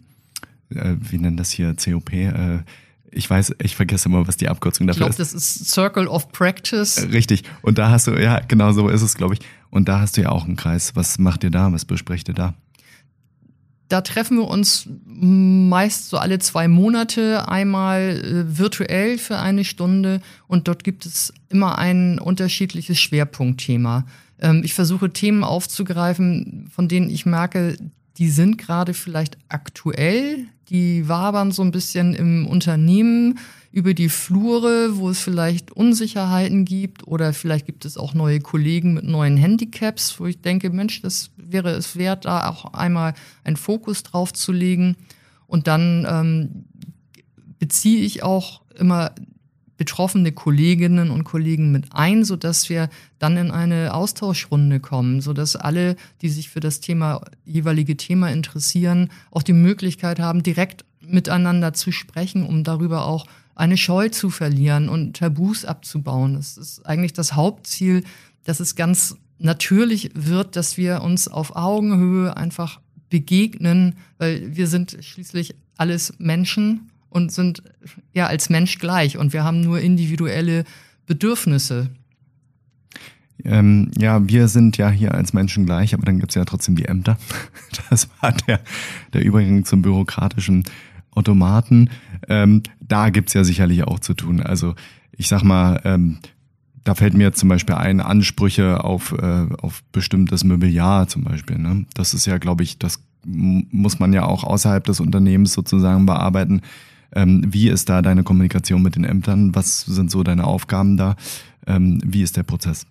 äh, 0.71 0.95
wie 1.00 1.19
nennt 1.19 1.40
das 1.40 1.50
hier, 1.50 1.75
COP? 1.75 2.12
Ich 3.11 3.29
weiß, 3.29 3.55
ich 3.62 3.77
vergesse 3.77 4.09
immer, 4.09 4.27
was 4.27 4.37
die 4.37 4.49
Abkürzung 4.49 4.87
dafür 4.87 5.09
ich 5.09 5.17
glaub, 5.17 5.21
ist. 5.21 5.21
Ich 5.21 5.31
glaube, 5.31 5.41
das 5.41 5.59
ist 5.59 5.71
Circle 5.71 6.09
of 6.09 6.31
Practice. 6.33 7.07
Richtig. 7.11 7.43
Und 7.62 7.79
da 7.79 7.91
hast 7.91 8.07
du, 8.07 8.12
ja, 8.12 8.41
genau 8.41 8.73
so 8.73 8.88
ist 8.88 9.03
es, 9.03 9.15
glaube 9.15 9.35
ich. 9.35 9.41
Und 9.71 9.88
da 9.88 10.00
hast 10.00 10.17
du 10.17 10.23
ja 10.23 10.31
auch 10.31 10.45
einen 10.45 10.57
Kreis. 10.57 10.95
Was 10.97 11.19
macht 11.19 11.45
ihr 11.45 11.50
da? 11.50 11.73
Was 11.73 11.85
besprecht 11.85 12.29
ihr 12.29 12.35
da? 12.35 12.55
Da 13.88 14.03
treffen 14.03 14.37
wir 14.37 14.49
uns 14.49 14.87
meist 15.07 16.11
so 16.11 16.19
alle 16.19 16.38
zwei 16.38 16.69
Monate 16.69 17.49
einmal 17.49 18.23
äh, 18.23 18.59
virtuell 18.59 19.17
für 19.17 19.38
eine 19.38 19.65
Stunde 19.65 20.21
und 20.47 20.69
dort 20.69 20.85
gibt 20.85 21.07
es 21.07 21.33
immer 21.49 21.79
ein 21.79 22.19
unterschiedliches 22.19 23.00
Schwerpunktthema. 23.00 24.05
Ähm, 24.41 24.62
ich 24.62 24.75
versuche 24.75 25.11
Themen 25.11 25.43
aufzugreifen, 25.43 26.71
von 26.71 26.88
denen 26.88 27.09
ich 27.09 27.25
merke, 27.25 27.79
die 28.18 28.30
sind 28.30 28.58
gerade 28.58 28.94
vielleicht 28.94 29.38
aktuell, 29.48 30.46
die 30.68 31.08
wabern 31.08 31.52
so 31.52 31.62
ein 31.62 31.70
bisschen 31.70 32.14
im 32.14 32.46
Unternehmen 32.46 33.38
über 33.70 33.94
die 33.94 34.08
Flure, 34.08 34.96
wo 34.96 35.10
es 35.10 35.20
vielleicht 35.20 35.70
Unsicherheiten 35.70 36.64
gibt 36.64 37.06
oder 37.06 37.32
vielleicht 37.32 37.66
gibt 37.66 37.84
es 37.84 37.96
auch 37.96 38.14
neue 38.14 38.40
Kollegen 38.40 38.94
mit 38.94 39.04
neuen 39.04 39.37
Handicaps, 39.37 40.18
wo 40.18 40.26
ich 40.26 40.40
denke, 40.40 40.70
Mensch, 40.70 41.00
das 41.00 41.30
wäre 41.37 41.70
es 41.70 41.96
wert, 41.96 42.25
da 42.25 42.48
auch 42.48 42.75
einmal 42.75 43.14
einen 43.44 43.56
Fokus 43.56 44.02
drauf 44.02 44.32
zu 44.32 44.52
legen. 44.52 44.96
Und 45.46 45.68
dann 45.68 46.06
ähm, 46.10 46.64
beziehe 47.58 48.00
ich 48.00 48.22
auch 48.22 48.62
immer 48.76 49.12
betroffene 49.78 50.32
Kolleginnen 50.32 51.11
und 51.11 51.25
Kollegen 51.25 51.73
mit 51.73 51.87
ein, 51.92 52.25
so 52.25 52.37
dass 52.37 52.68
wir 52.68 52.90
dann 53.18 53.38
in 53.38 53.50
eine 53.50 53.94
Austauschrunde 53.94 54.80
kommen, 54.80 55.23
so 55.23 55.32
dass 55.32 55.56
alle, 55.56 55.97
die 56.20 56.28
sich 56.28 56.50
für 56.50 56.61
das 56.61 56.80
Thema 56.80 57.23
jeweilige 57.47 57.97
Thema 57.97 58.30
interessieren, 58.30 59.11
auch 59.30 59.42
die 59.42 59.54
Möglichkeit 59.54 60.18
haben, 60.18 60.42
direkt 60.42 60.85
miteinander 61.00 61.73
zu 61.73 61.92
sprechen, 61.92 62.42
um 62.42 62.64
darüber 62.64 63.06
auch 63.06 63.26
eine 63.54 63.76
Scheu 63.76 64.08
zu 64.08 64.30
verlieren 64.30 64.88
und 64.88 65.16
Tabus 65.16 65.64
abzubauen. 65.64 66.35
Das 66.35 66.58
ist 66.58 66.85
eigentlich 66.85 67.12
das 67.12 67.35
Hauptziel, 67.35 68.04
dass 68.44 68.61
es 68.61 68.75
ganz 68.75 69.16
natürlich 69.38 70.11
wird, 70.14 70.56
dass 70.56 70.76
wir 70.76 71.02
uns 71.02 71.28
auf 71.28 71.54
Augenhöhe 71.54 72.37
einfach 72.37 72.80
begegnen, 73.11 73.97
weil 74.18 74.56
wir 74.56 74.66
sind 74.66 74.99
schließlich 75.00 75.54
alles 75.76 76.14
Menschen 76.18 76.90
und 77.11 77.33
sind 77.33 77.62
ja 78.12 78.27
als 78.27 78.50
Mensch 78.50 78.79
gleich 78.79 79.17
und 79.17 79.33
wir 79.33 79.45
haben 79.45 79.61
nur 79.61 79.81
individuelle 79.81 80.65
Bedürfnisse. 81.07 81.91
Ähm, 83.45 83.91
ja, 83.97 84.29
wir 84.29 84.49
sind 84.49 84.77
ja 84.79 84.91
hier 84.91 85.15
als 85.15 85.33
Menschen 85.33 85.65
gleich, 85.65 85.95
aber 85.95 86.05
dann 86.05 86.19
gibt's 86.19 86.35
ja 86.35 86.45
trotzdem 86.45 86.77
die 86.77 86.87
Ämter. 86.87 87.19
Das 87.91 88.09
war 88.21 88.33
der, 88.33 88.61
der 89.12 89.25
Übergang 89.25 89.65
zum 89.65 89.83
bürokratischen 89.83 90.65
Automaten. 91.12 91.91
Ähm, 92.29 92.62
da 92.81 93.11
gibt's 93.11 93.35
ja 93.35 93.45
sicherlich 93.45 93.85
auch 93.85 94.00
zu 94.00 94.15
tun. 94.15 94.43
Also 94.43 94.75
ich 95.12 95.29
sag 95.29 95.43
mal, 95.43 95.81
ähm, 95.85 96.19
da 96.85 96.95
fällt 96.95 97.15
mir 97.15 97.33
zum 97.33 97.49
Beispiel 97.49 97.75
ein, 97.75 98.00
Ansprüche 98.00 98.83
auf, 98.85 99.12
äh, 99.12 99.47
auf 99.61 99.83
bestimmtes 99.93 100.45
Mobiliar 100.45 101.07
zum 101.09 101.25
Beispiel. 101.25 101.59
Ne? 101.59 101.85
Das 101.95 102.15
ist 102.15 102.27
ja, 102.27 102.38
glaube 102.38 102.62
ich, 102.62 102.79
das 102.79 103.03
muss 103.25 103.99
man 103.99 104.12
ja 104.12 104.25
auch 104.25 104.45
außerhalb 104.45 104.85
des 104.85 105.00
Unternehmens 105.00 105.53
sozusagen 105.53 106.07
bearbeiten. 106.07 106.62
Ähm, 107.15 107.45
wie 107.47 107.69
ist 107.69 107.88
da 107.88 108.03
deine 108.03 108.23
Kommunikation 108.23 108.83
mit 108.83 108.97
den 108.97 109.05
Ämtern? 109.05 109.55
Was 109.55 109.81
sind 109.83 110.11
so 110.11 110.23
deine 110.23 110.45
Aufgaben 110.45 110.97
da? 110.97 111.17
Ähm, 111.67 112.00
wie 112.05 112.23
ist 112.23 112.37
der 112.37 112.43
Prozess? 112.43 112.87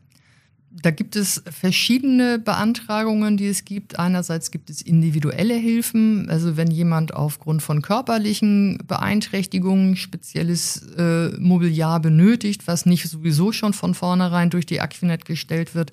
Da 0.81 0.91
gibt 0.91 1.15
es 1.15 1.41
verschiedene 1.49 2.37
Beantragungen, 2.37 3.35
die 3.35 3.47
es 3.47 3.65
gibt. 3.65 3.97
Einerseits 3.97 4.51
gibt 4.51 4.69
es 4.69 4.81
individuelle 4.81 5.55
Hilfen, 5.55 6.29
also 6.29 6.55
wenn 6.55 6.69
jemand 6.69 7.15
aufgrund 7.15 7.63
von 7.63 7.81
körperlichen 7.81 8.77
Beeinträchtigungen 8.85 9.95
spezielles 9.95 10.83
äh, 10.97 11.29
Mobiliar 11.39 11.99
benötigt, 11.99 12.67
was 12.67 12.85
nicht 12.85 13.09
sowieso 13.09 13.51
schon 13.51 13.73
von 13.73 13.95
vornherein 13.95 14.51
durch 14.51 14.67
die 14.67 14.79
Aquinet 14.79 15.25
gestellt 15.25 15.73
wird, 15.73 15.91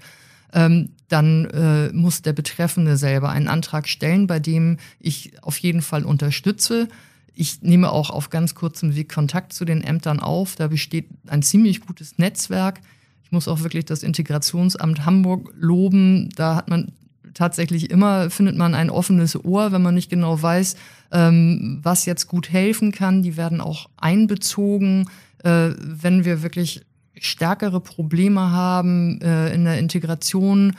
ähm, 0.52 0.90
dann 1.08 1.46
äh, 1.46 1.90
muss 1.92 2.20
der 2.20 2.34
Betreffende 2.34 2.98
selber 2.98 3.30
einen 3.30 3.48
Antrag 3.48 3.88
stellen, 3.88 4.26
bei 4.26 4.38
dem 4.38 4.76
ich 5.00 5.32
auf 5.42 5.56
jeden 5.58 5.80
Fall 5.80 6.04
unterstütze. 6.04 6.88
Ich 7.34 7.62
nehme 7.62 7.90
auch 7.90 8.10
auf 8.10 8.30
ganz 8.30 8.54
kurzem 8.54 8.94
Weg 8.94 9.12
Kontakt 9.12 9.52
zu 9.52 9.64
den 9.64 9.82
Ämtern 9.82 10.20
auf. 10.20 10.56
Da 10.56 10.68
besteht 10.68 11.08
ein 11.26 11.42
ziemlich 11.42 11.80
gutes 11.80 12.18
Netzwerk. 12.18 12.80
Ich 13.24 13.32
muss 13.32 13.48
auch 13.48 13.62
wirklich 13.62 13.84
das 13.84 14.02
Integrationsamt 14.02 15.04
Hamburg 15.04 15.52
loben. 15.56 16.28
Da 16.36 16.54
hat 16.56 16.68
man 16.68 16.92
tatsächlich 17.34 17.90
immer, 17.90 18.30
findet 18.30 18.56
man 18.56 18.74
ein 18.74 18.90
offenes 18.90 19.44
Ohr, 19.44 19.72
wenn 19.72 19.82
man 19.82 19.94
nicht 19.94 20.10
genau 20.10 20.40
weiß, 20.40 20.76
ähm, 21.12 21.80
was 21.82 22.06
jetzt 22.06 22.28
gut 22.28 22.50
helfen 22.50 22.92
kann. 22.92 23.22
Die 23.22 23.36
werden 23.36 23.60
auch 23.60 23.88
einbezogen, 23.96 25.06
äh, 25.42 25.70
wenn 25.78 26.24
wir 26.24 26.42
wirklich 26.42 26.82
stärkere 27.18 27.80
Probleme 27.80 28.50
haben 28.50 29.20
äh, 29.20 29.52
in 29.54 29.64
der 29.64 29.78
Integration 29.78 30.74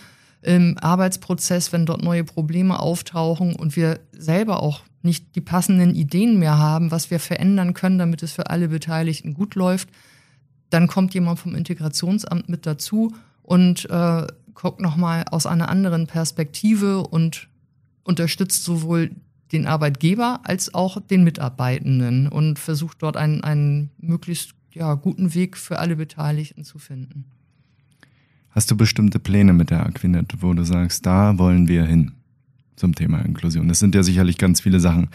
im 0.46 0.78
Arbeitsprozess, 0.80 1.74
wenn 1.74 1.86
dort 1.86 2.04
neue 2.04 2.24
Probleme 2.24 2.80
auftauchen 2.80 3.56
und 3.56 3.76
wir 3.76 4.00
selber 4.12 4.62
auch 4.62 4.82
nicht 5.02 5.36
die 5.36 5.42
passenden 5.42 5.96
Ideen 5.96 6.38
mehr 6.40 6.58
haben, 6.58 6.92
was 6.92 7.10
wir 7.10 7.20
verändern 7.20 7.74
können, 7.74 7.98
damit 7.98 8.22
es 8.24 8.32
für 8.32 8.50
alle 8.50 8.68
Beteiligten 8.68 9.34
gut 9.34 9.56
läuft, 9.56 9.90
dann 10.70 10.88
kommt 10.88 11.14
jemand 11.14 11.40
vom 11.40 11.56
Integrationsamt 11.56 12.48
mit 12.50 12.66
dazu 12.66 13.14
und 13.42 13.90
äh, 13.90 14.28
guckt 14.54 14.82
nochmal 14.82 15.26
aus 15.32 15.46
einer 15.46 15.70
anderen 15.70 16.08
Perspektive 16.08 17.06
und 17.08 17.48
unterstützt 18.04 18.64
sowohl 18.64 19.12
den 19.52 19.68
Arbeitgeber 19.68 20.42
als 20.44 20.74
auch 20.74 21.00
den 21.00 21.24
Mitarbeitenden 21.24 22.28
und 22.28 22.60
versucht 22.60 23.02
dort 23.02 23.18
einen, 23.18 23.44
einen 23.44 23.92
möglichst 23.98 24.52
ja, 24.74 24.94
guten 24.96 25.34
Weg 25.34 25.58
für 25.58 25.80
alle 25.80 25.96
Beteiligten 25.96 26.64
zu 26.64 26.80
finden. 26.80 27.26
Hast 28.56 28.72
du 28.72 28.78
bestimmte 28.78 29.20
Pläne 29.20 29.52
mit 29.52 29.70
der 29.70 29.86
Aquinet, 29.86 30.42
wo 30.42 30.54
du 30.54 30.64
sagst, 30.64 31.06
da 31.06 31.38
wollen 31.38 31.68
wir 31.68 31.84
hin 31.84 32.14
zum 32.78 32.96
Thema 32.96 33.20
Inklusion? 33.20 33.70
Es 33.70 33.80
sind 33.80 33.94
ja 33.94 34.02
sicherlich 34.02 34.38
ganz 34.38 34.62
viele 34.62 34.80
Sachen, 34.80 35.10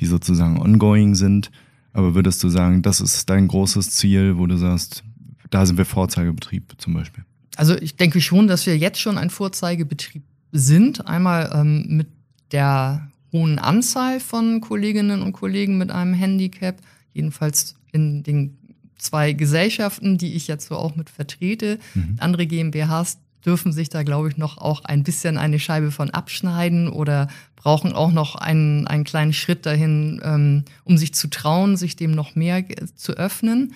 die 0.00 0.06
sozusagen 0.06 0.60
ongoing 0.60 1.14
sind. 1.14 1.52
Aber 1.92 2.16
würdest 2.16 2.42
du 2.42 2.48
sagen, 2.48 2.82
das 2.82 3.00
ist 3.00 3.30
dein 3.30 3.46
großes 3.46 3.92
Ziel, 3.92 4.38
wo 4.38 4.48
du 4.48 4.56
sagst, 4.56 5.04
da 5.50 5.64
sind 5.66 5.78
wir 5.78 5.84
Vorzeigebetrieb 5.84 6.74
zum 6.78 6.94
Beispiel? 6.94 7.24
Also 7.54 7.76
ich 7.76 7.94
denke 7.94 8.20
schon, 8.20 8.48
dass 8.48 8.66
wir 8.66 8.76
jetzt 8.76 9.00
schon 9.00 9.18
ein 9.18 9.30
Vorzeigebetrieb 9.30 10.24
sind. 10.50 11.06
Einmal 11.06 11.48
ähm, 11.54 11.84
mit 11.88 12.08
der 12.50 13.08
hohen 13.30 13.60
Anzahl 13.60 14.18
von 14.18 14.60
Kolleginnen 14.60 15.22
und 15.22 15.30
Kollegen 15.30 15.78
mit 15.78 15.92
einem 15.92 16.14
Handicap, 16.14 16.80
jedenfalls 17.12 17.76
in 17.92 18.24
den 18.24 18.58
zwei 19.00 19.32
Gesellschaften, 19.32 20.18
die 20.18 20.34
ich 20.34 20.46
jetzt 20.46 20.68
so 20.68 20.76
auch 20.76 20.96
mit 20.96 21.10
vertrete. 21.10 21.78
Mhm. 21.94 22.16
Andere 22.18 22.46
GmbHs 22.46 23.18
dürfen 23.44 23.72
sich 23.72 23.88
da, 23.88 24.02
glaube 24.02 24.28
ich, 24.28 24.36
noch 24.36 24.58
auch 24.58 24.84
ein 24.84 25.02
bisschen 25.02 25.38
eine 25.38 25.58
Scheibe 25.58 25.90
von 25.90 26.10
abschneiden 26.10 26.88
oder 26.88 27.28
brauchen 27.56 27.92
auch 27.92 28.12
noch 28.12 28.36
einen, 28.36 28.86
einen 28.86 29.04
kleinen 29.04 29.32
Schritt 29.32 29.66
dahin, 29.66 30.20
ähm, 30.24 30.64
um 30.84 30.98
sich 30.98 31.14
zu 31.14 31.28
trauen, 31.28 31.76
sich 31.76 31.96
dem 31.96 32.12
noch 32.12 32.34
mehr 32.34 32.64
zu 32.94 33.12
öffnen. 33.12 33.74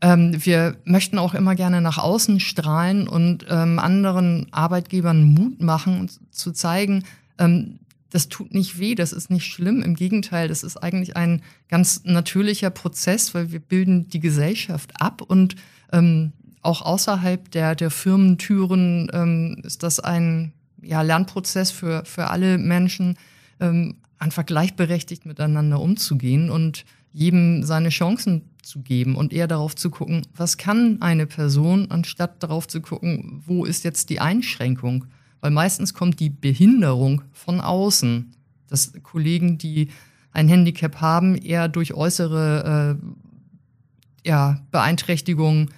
Ähm, 0.00 0.34
wir 0.44 0.76
möchten 0.84 1.18
auch 1.18 1.34
immer 1.34 1.54
gerne 1.54 1.80
nach 1.80 1.98
außen 1.98 2.40
strahlen 2.40 3.08
und 3.08 3.46
ähm, 3.48 3.78
anderen 3.78 4.46
Arbeitgebern 4.52 5.22
Mut 5.22 5.60
machen, 5.60 6.08
zu 6.30 6.52
zeigen, 6.52 7.04
ähm, 7.38 7.80
das 8.10 8.28
tut 8.28 8.54
nicht 8.54 8.78
weh, 8.78 8.94
das 8.94 9.12
ist 9.12 9.30
nicht 9.30 9.46
schlimm. 9.46 9.82
Im 9.82 9.94
Gegenteil, 9.94 10.48
das 10.48 10.62
ist 10.62 10.76
eigentlich 10.76 11.16
ein 11.16 11.42
ganz 11.68 12.02
natürlicher 12.04 12.70
Prozess, 12.70 13.34
weil 13.34 13.52
wir 13.52 13.60
bilden 13.60 14.08
die 14.08 14.20
Gesellschaft 14.20 15.00
ab 15.00 15.22
und 15.22 15.56
ähm, 15.92 16.32
auch 16.62 16.82
außerhalb 16.82 17.50
der, 17.50 17.74
der 17.74 17.90
Firmentüren 17.90 19.10
ähm, 19.12 19.62
ist 19.64 19.82
das 19.82 20.00
ein 20.00 20.52
ja, 20.82 21.02
Lernprozess 21.02 21.70
für, 21.70 22.04
für 22.04 22.30
alle 22.30 22.58
Menschen, 22.58 23.16
ähm, 23.60 23.96
einfach 24.18 24.44
gleichberechtigt 24.44 25.26
miteinander 25.26 25.80
umzugehen 25.80 26.50
und 26.50 26.84
jedem 27.12 27.62
seine 27.62 27.88
Chancen 27.88 28.42
zu 28.62 28.80
geben 28.82 29.16
und 29.16 29.32
eher 29.32 29.46
darauf 29.46 29.74
zu 29.74 29.90
gucken, 29.90 30.26
was 30.36 30.56
kann 30.56 31.00
eine 31.00 31.26
Person, 31.26 31.90
anstatt 31.90 32.42
darauf 32.42 32.68
zu 32.68 32.80
gucken, 32.80 33.42
wo 33.46 33.64
ist 33.64 33.84
jetzt 33.84 34.10
die 34.10 34.20
Einschränkung. 34.20 35.06
Weil 35.40 35.50
meistens 35.50 35.94
kommt 35.94 36.20
die 36.20 36.30
Behinderung 36.30 37.22
von 37.32 37.60
außen, 37.60 38.32
dass 38.68 38.92
Kollegen, 39.02 39.58
die 39.58 39.88
ein 40.32 40.48
Handicap 40.48 41.00
haben, 41.00 41.36
eher 41.36 41.68
durch 41.68 41.94
äußere 41.94 42.98
äh, 42.98 44.28
ja, 44.28 44.60
Beeinträchtigungen, 44.70 45.70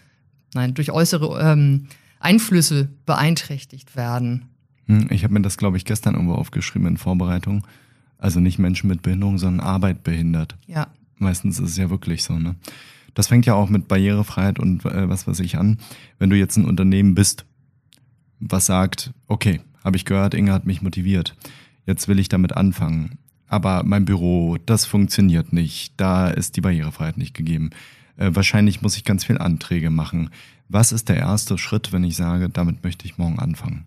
nein, 0.55 0.75
durch 0.75 0.91
äußere 0.91 1.41
ähm, 1.41 1.87
Einflüsse 2.19 2.91
beeinträchtigt 3.07 3.97
werden. 3.97 4.47
Hm, 4.87 5.09
ich 5.11 5.25
habe 5.25 5.35
mir 5.35 5.43
das, 5.43 5.57
glaube 5.57 5.77
ich, 5.77 5.85
gestern 5.85 6.15
irgendwo 6.15 6.35
aufgeschrieben 6.35 6.89
in 6.89 6.97
Vorbereitung. 6.97 7.67
Also 8.19 8.41
nicht 8.41 8.59
Menschen 8.59 8.89
mit 8.89 9.03
Behinderung, 9.03 9.39
sondern 9.39 9.67
Arbeit 9.67 10.03
behindert. 10.03 10.57
Ja. 10.67 10.89
Meistens 11.17 11.59
ist 11.59 11.71
es 11.71 11.77
ja 11.77 11.91
wirklich 11.91 12.23
so, 12.23 12.39
ne? 12.39 12.57
Das 13.15 13.27
fängt 13.27 13.45
ja 13.45 13.55
auch 13.55 13.69
mit 13.69 13.89
Barrierefreiheit 13.89 14.59
und 14.59 14.85
äh, 14.85 15.09
was 15.09 15.27
weiß 15.27 15.41
ich 15.41 15.59
an. 15.59 15.79
Wenn 16.19 16.31
du 16.31 16.37
jetzt 16.37 16.57
ein 16.57 16.65
Unternehmen 16.65 17.15
bist 17.15 17.45
was 18.41 18.67
sagt, 18.67 19.13
okay, 19.29 19.61
habe 19.85 19.97
ich 19.97 20.05
gehört, 20.05 20.35
Inge 20.35 20.53
hat 20.53 20.67
mich 20.67 20.83
motiviert. 20.83 21.37
Jetzt 21.87 22.09
will 22.09 22.19
ich 22.19 22.29
damit 22.29 22.57
anfangen. 22.57 23.19
Aber 23.47 23.83
mein 23.85 24.05
Büro, 24.05 24.59
das 24.65 24.85
funktioniert 24.87 25.53
nicht. 25.53 25.95
Da 25.97 26.29
ist 26.29 26.57
die 26.57 26.61
Barrierefreiheit 26.61 27.19
nicht 27.19 27.35
gegeben. 27.35 27.71
Äh, 28.17 28.31
wahrscheinlich 28.33 28.83
muss 28.83 28.97
ich 28.97 29.05
ganz 29.05 29.25
viel 29.25 29.39
Anträge 29.39 29.91
machen. 29.91 30.31
Was 30.69 30.93
ist 30.93 31.09
der 31.09 31.17
erste 31.17 31.59
Schritt, 31.59 31.93
wenn 31.93 32.05
ich 32.05 32.17
sage, 32.17 32.49
damit 32.49 32.85
möchte 32.85 33.07
ich 33.07 33.19
morgen 33.19 33.39
anfangen? 33.41 33.87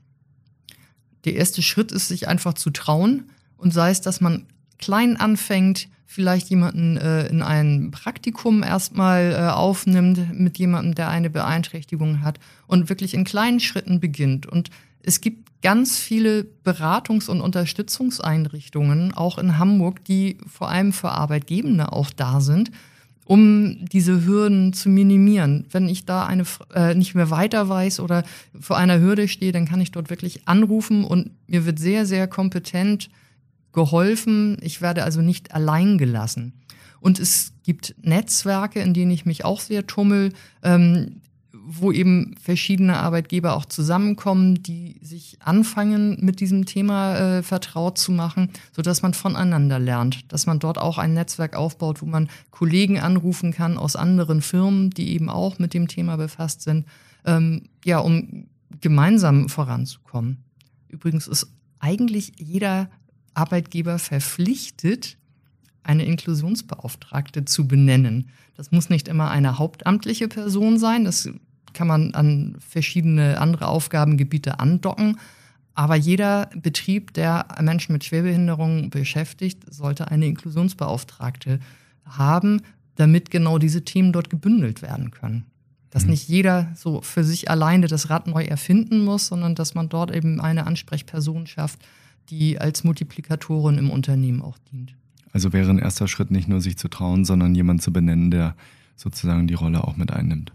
Der 1.23 1.35
erste 1.35 1.61
Schritt 1.61 1.93
ist, 1.93 2.09
sich 2.09 2.27
einfach 2.27 2.53
zu 2.55 2.71
trauen 2.71 3.29
und 3.55 3.73
sei 3.73 3.89
es, 3.91 4.01
dass 4.01 4.19
man 4.19 4.45
klein 4.77 5.17
anfängt, 5.17 5.87
vielleicht 6.05 6.49
jemanden 6.49 6.97
äh, 6.97 7.27
in 7.27 7.41
ein 7.41 7.91
Praktikum 7.91 8.61
erstmal 8.61 9.31
äh, 9.31 9.49
aufnimmt 9.51 10.39
mit 10.39 10.57
jemandem, 10.59 10.95
der 10.95 11.09
eine 11.09 11.29
Beeinträchtigung 11.29 12.21
hat 12.21 12.39
und 12.67 12.89
wirklich 12.89 13.13
in 13.13 13.23
kleinen 13.23 13.59
Schritten 13.59 13.99
beginnt. 13.99 14.45
Und 14.45 14.69
es 15.01 15.21
gibt 15.21 15.49
ganz 15.63 15.97
viele 15.97 16.45
Beratungs- 16.63 17.29
und 17.29 17.41
Unterstützungseinrichtungen, 17.41 19.13
auch 19.13 19.37
in 19.39 19.57
Hamburg, 19.57 20.03
die 20.05 20.37
vor 20.45 20.69
allem 20.69 20.93
für 20.93 21.09
Arbeitgebende 21.09 21.91
auch 21.91 22.11
da 22.11 22.41
sind, 22.41 22.69
um 23.25 23.85
diese 23.85 24.25
Hürden 24.25 24.73
zu 24.73 24.89
minimieren. 24.89 25.65
Wenn 25.71 25.87
ich 25.87 26.05
da 26.05 26.25
eine 26.25 26.43
äh, 26.75 26.93
nicht 26.93 27.15
mehr 27.15 27.29
weiter 27.29 27.69
weiß 27.69 28.01
oder 28.01 28.23
vor 28.59 28.77
einer 28.77 28.99
Hürde 28.99 29.27
stehe, 29.27 29.53
dann 29.53 29.65
kann 29.65 29.81
ich 29.81 29.91
dort 29.91 30.09
wirklich 30.09 30.47
anrufen 30.47 31.05
und 31.05 31.31
mir 31.47 31.65
wird 31.65 31.79
sehr, 31.79 32.05
sehr 32.05 32.27
kompetent 32.27 33.09
geholfen. 33.73 34.57
Ich 34.61 34.81
werde 34.81 35.03
also 35.03 35.21
nicht 35.21 35.53
allein 35.53 35.97
gelassen. 35.97 36.53
Und 36.99 37.19
es 37.19 37.53
gibt 37.63 37.95
Netzwerke, 38.01 38.79
in 38.79 38.93
denen 38.93 39.11
ich 39.11 39.25
mich 39.25 39.43
auch 39.43 39.59
sehr 39.59 39.85
tummel, 39.85 40.31
ähm, 40.61 41.21
wo 41.65 41.91
eben 41.91 42.35
verschiedene 42.41 42.97
Arbeitgeber 42.97 43.55
auch 43.55 43.65
zusammenkommen, 43.65 44.63
die 44.63 44.99
sich 45.01 45.37
anfangen, 45.39 46.17
mit 46.21 46.39
diesem 46.39 46.65
Thema 46.65 47.15
äh, 47.15 47.43
vertraut 47.43 47.97
zu 47.97 48.11
machen, 48.11 48.49
so 48.75 48.81
dass 48.81 49.01
man 49.01 49.13
voneinander 49.13 49.79
lernt, 49.79 50.31
dass 50.31 50.45
man 50.45 50.59
dort 50.59 50.77
auch 50.77 50.97
ein 50.97 51.13
Netzwerk 51.13 51.55
aufbaut, 51.55 52.01
wo 52.01 52.05
man 52.05 52.29
Kollegen 52.51 52.99
anrufen 52.99 53.53
kann 53.53 53.77
aus 53.77 53.95
anderen 53.95 54.41
Firmen, 54.41 54.89
die 54.89 55.13
eben 55.13 55.29
auch 55.29 55.59
mit 55.59 55.73
dem 55.73 55.87
Thema 55.87 56.17
befasst 56.17 56.61
sind, 56.61 56.85
ähm, 57.25 57.63
ja, 57.85 57.99
um 57.99 58.47
gemeinsam 58.81 59.47
voranzukommen. 59.49 60.43
Übrigens 60.89 61.27
ist 61.27 61.47
eigentlich 61.79 62.33
jeder 62.37 62.89
Arbeitgeber 63.33 63.99
verpflichtet, 63.99 65.17
eine 65.83 66.05
Inklusionsbeauftragte 66.05 67.45
zu 67.45 67.67
benennen. 67.67 68.29
Das 68.55 68.71
muss 68.71 68.89
nicht 68.89 69.07
immer 69.07 69.31
eine 69.31 69.57
hauptamtliche 69.57 70.27
Person 70.27 70.77
sein. 70.77 71.03
Das 71.03 71.29
kann 71.73 71.87
man 71.87 72.13
an 72.13 72.55
verschiedene 72.59 73.39
andere 73.39 73.67
Aufgabengebiete 73.67 74.59
andocken. 74.59 75.17
Aber 75.75 75.95
jeder 75.95 76.49
Betrieb, 76.55 77.13
der 77.13 77.47
Menschen 77.61 77.93
mit 77.93 78.03
Schwerbehinderungen 78.03 78.89
beschäftigt, 78.91 79.73
sollte 79.73 80.09
eine 80.09 80.27
Inklusionsbeauftragte 80.27 81.59
haben, 82.05 82.61
damit 82.95 83.31
genau 83.31 83.57
diese 83.57 83.83
Themen 83.83 84.13
dort 84.13 84.29
gebündelt 84.29 84.83
werden 84.83 85.09
können. 85.09 85.45
Dass 85.89 86.03
mhm. 86.03 86.11
nicht 86.11 86.29
jeder 86.29 86.71
so 86.75 87.01
für 87.01 87.23
sich 87.23 87.49
alleine 87.49 87.87
das 87.87 88.11
Rad 88.11 88.27
neu 88.27 88.43
erfinden 88.43 89.03
muss, 89.03 89.27
sondern 89.27 89.55
dass 89.55 89.73
man 89.73 89.89
dort 89.89 90.15
eben 90.15 90.39
eine 90.39 90.67
Ansprechperson 90.67 91.47
schafft, 91.47 91.79
die 92.29 92.59
als 92.59 92.83
Multiplikatorin 92.83 93.77
im 93.77 93.89
Unternehmen 93.89 94.41
auch 94.41 94.57
dient. 94.71 94.95
Also 95.31 95.51
wäre 95.51 95.69
ein 95.69 95.79
erster 95.79 96.07
Schritt 96.07 96.31
nicht 96.31 96.47
nur 96.47 96.61
sich 96.61 96.77
zu 96.77 96.87
trauen, 96.87 97.25
sondern 97.25 97.55
jemand 97.55 97.81
zu 97.81 97.91
benennen, 97.91 98.31
der 98.31 98.55
sozusagen 98.95 99.47
die 99.47 99.55
Rolle 99.55 99.83
auch 99.83 99.97
mit 99.97 100.11
einnimmt. 100.11 100.53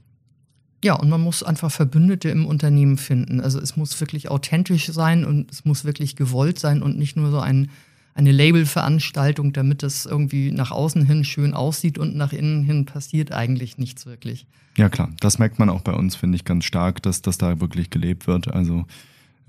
Ja, 0.85 0.95
und 0.95 1.09
man 1.09 1.21
muss 1.21 1.43
einfach 1.43 1.73
Verbündete 1.73 2.29
im 2.29 2.47
Unternehmen 2.47 2.99
finden. 2.99 3.41
Also 3.41 3.59
es 3.61 3.77
muss 3.77 4.01
wirklich 4.01 4.31
authentisch 4.31 4.87
sein 4.87 5.25
und 5.25 5.51
es 5.51 5.65
muss 5.65 5.85
wirklich 5.85 6.15
gewollt 6.15 6.59
sein 6.61 6.83
und 6.83 6.97
nicht 6.97 7.17
nur 7.17 7.33
so 7.33 7.41
ein, 7.41 7.71
eine 8.15 8.31
Labelveranstaltung, 8.31 9.53
damit 9.53 9.83
es 9.83 10.07
irgendwie 10.07 10.53
nach 10.53 10.71
außen 10.71 11.05
hin 11.05 11.25
schön 11.25 11.53
aussieht 11.53 11.99
und 11.99 12.15
nach 12.15 12.33
innen 12.33 12.63
hin 12.63 12.85
passiert 12.85 13.33
eigentlich 13.33 13.77
nichts 13.79 14.07
wirklich. 14.07 14.47
Ja 14.77 14.89
klar, 14.89 15.11
das 15.19 15.41
merkt 15.41 15.59
man 15.59 15.69
auch 15.69 15.81
bei 15.81 15.93
uns, 15.93 16.15
finde 16.15 16.37
ich, 16.37 16.45
ganz 16.45 16.65
stark, 16.65 17.03
dass 17.03 17.23
das 17.23 17.39
da 17.39 17.61
wirklich 17.61 17.91
gelebt 17.91 18.29
wird. 18.29 18.47
Also 18.47 18.87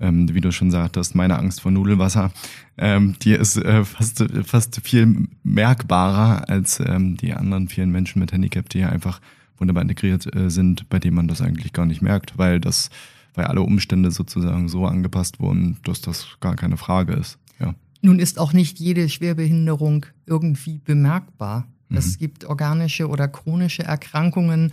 ähm, 0.00 0.32
wie 0.34 0.40
du 0.40 0.50
schon 0.50 0.70
sagtest, 0.70 1.14
meine 1.14 1.38
Angst 1.38 1.60
vor 1.60 1.70
Nudelwasser, 1.70 2.32
ähm, 2.78 3.14
die 3.22 3.32
ist 3.32 3.56
äh, 3.56 3.84
fast, 3.84 4.24
fast 4.44 4.80
viel 4.82 5.28
merkbarer 5.42 6.48
als 6.48 6.80
ähm, 6.80 7.16
die 7.16 7.34
anderen 7.34 7.68
vielen 7.68 7.90
Menschen 7.90 8.20
mit 8.20 8.32
Handicap, 8.32 8.68
die 8.68 8.80
ja 8.80 8.88
einfach 8.88 9.20
wunderbar 9.58 9.82
integriert 9.82 10.34
äh, 10.34 10.50
sind, 10.50 10.88
bei 10.88 10.98
denen 10.98 11.16
man 11.16 11.28
das 11.28 11.42
eigentlich 11.42 11.72
gar 11.72 11.86
nicht 11.86 12.02
merkt, 12.02 12.38
weil 12.38 12.60
das, 12.60 12.90
weil 13.34 13.44
alle 13.44 13.60
Umstände 13.60 14.10
sozusagen 14.10 14.68
so 14.68 14.86
angepasst 14.86 15.38
wurden, 15.38 15.76
dass 15.84 16.00
das 16.00 16.38
gar 16.40 16.56
keine 16.56 16.78
Frage 16.78 17.12
ist. 17.12 17.38
Ja. 17.58 17.74
Nun 18.00 18.18
ist 18.18 18.38
auch 18.38 18.52
nicht 18.52 18.80
jede 18.80 19.08
Schwerbehinderung 19.08 20.06
irgendwie 20.26 20.80
bemerkbar. 20.84 21.68
Mhm. 21.90 21.96
Es 21.98 22.18
gibt 22.18 22.46
organische 22.46 23.08
oder 23.08 23.28
chronische 23.28 23.82
Erkrankungen, 23.82 24.72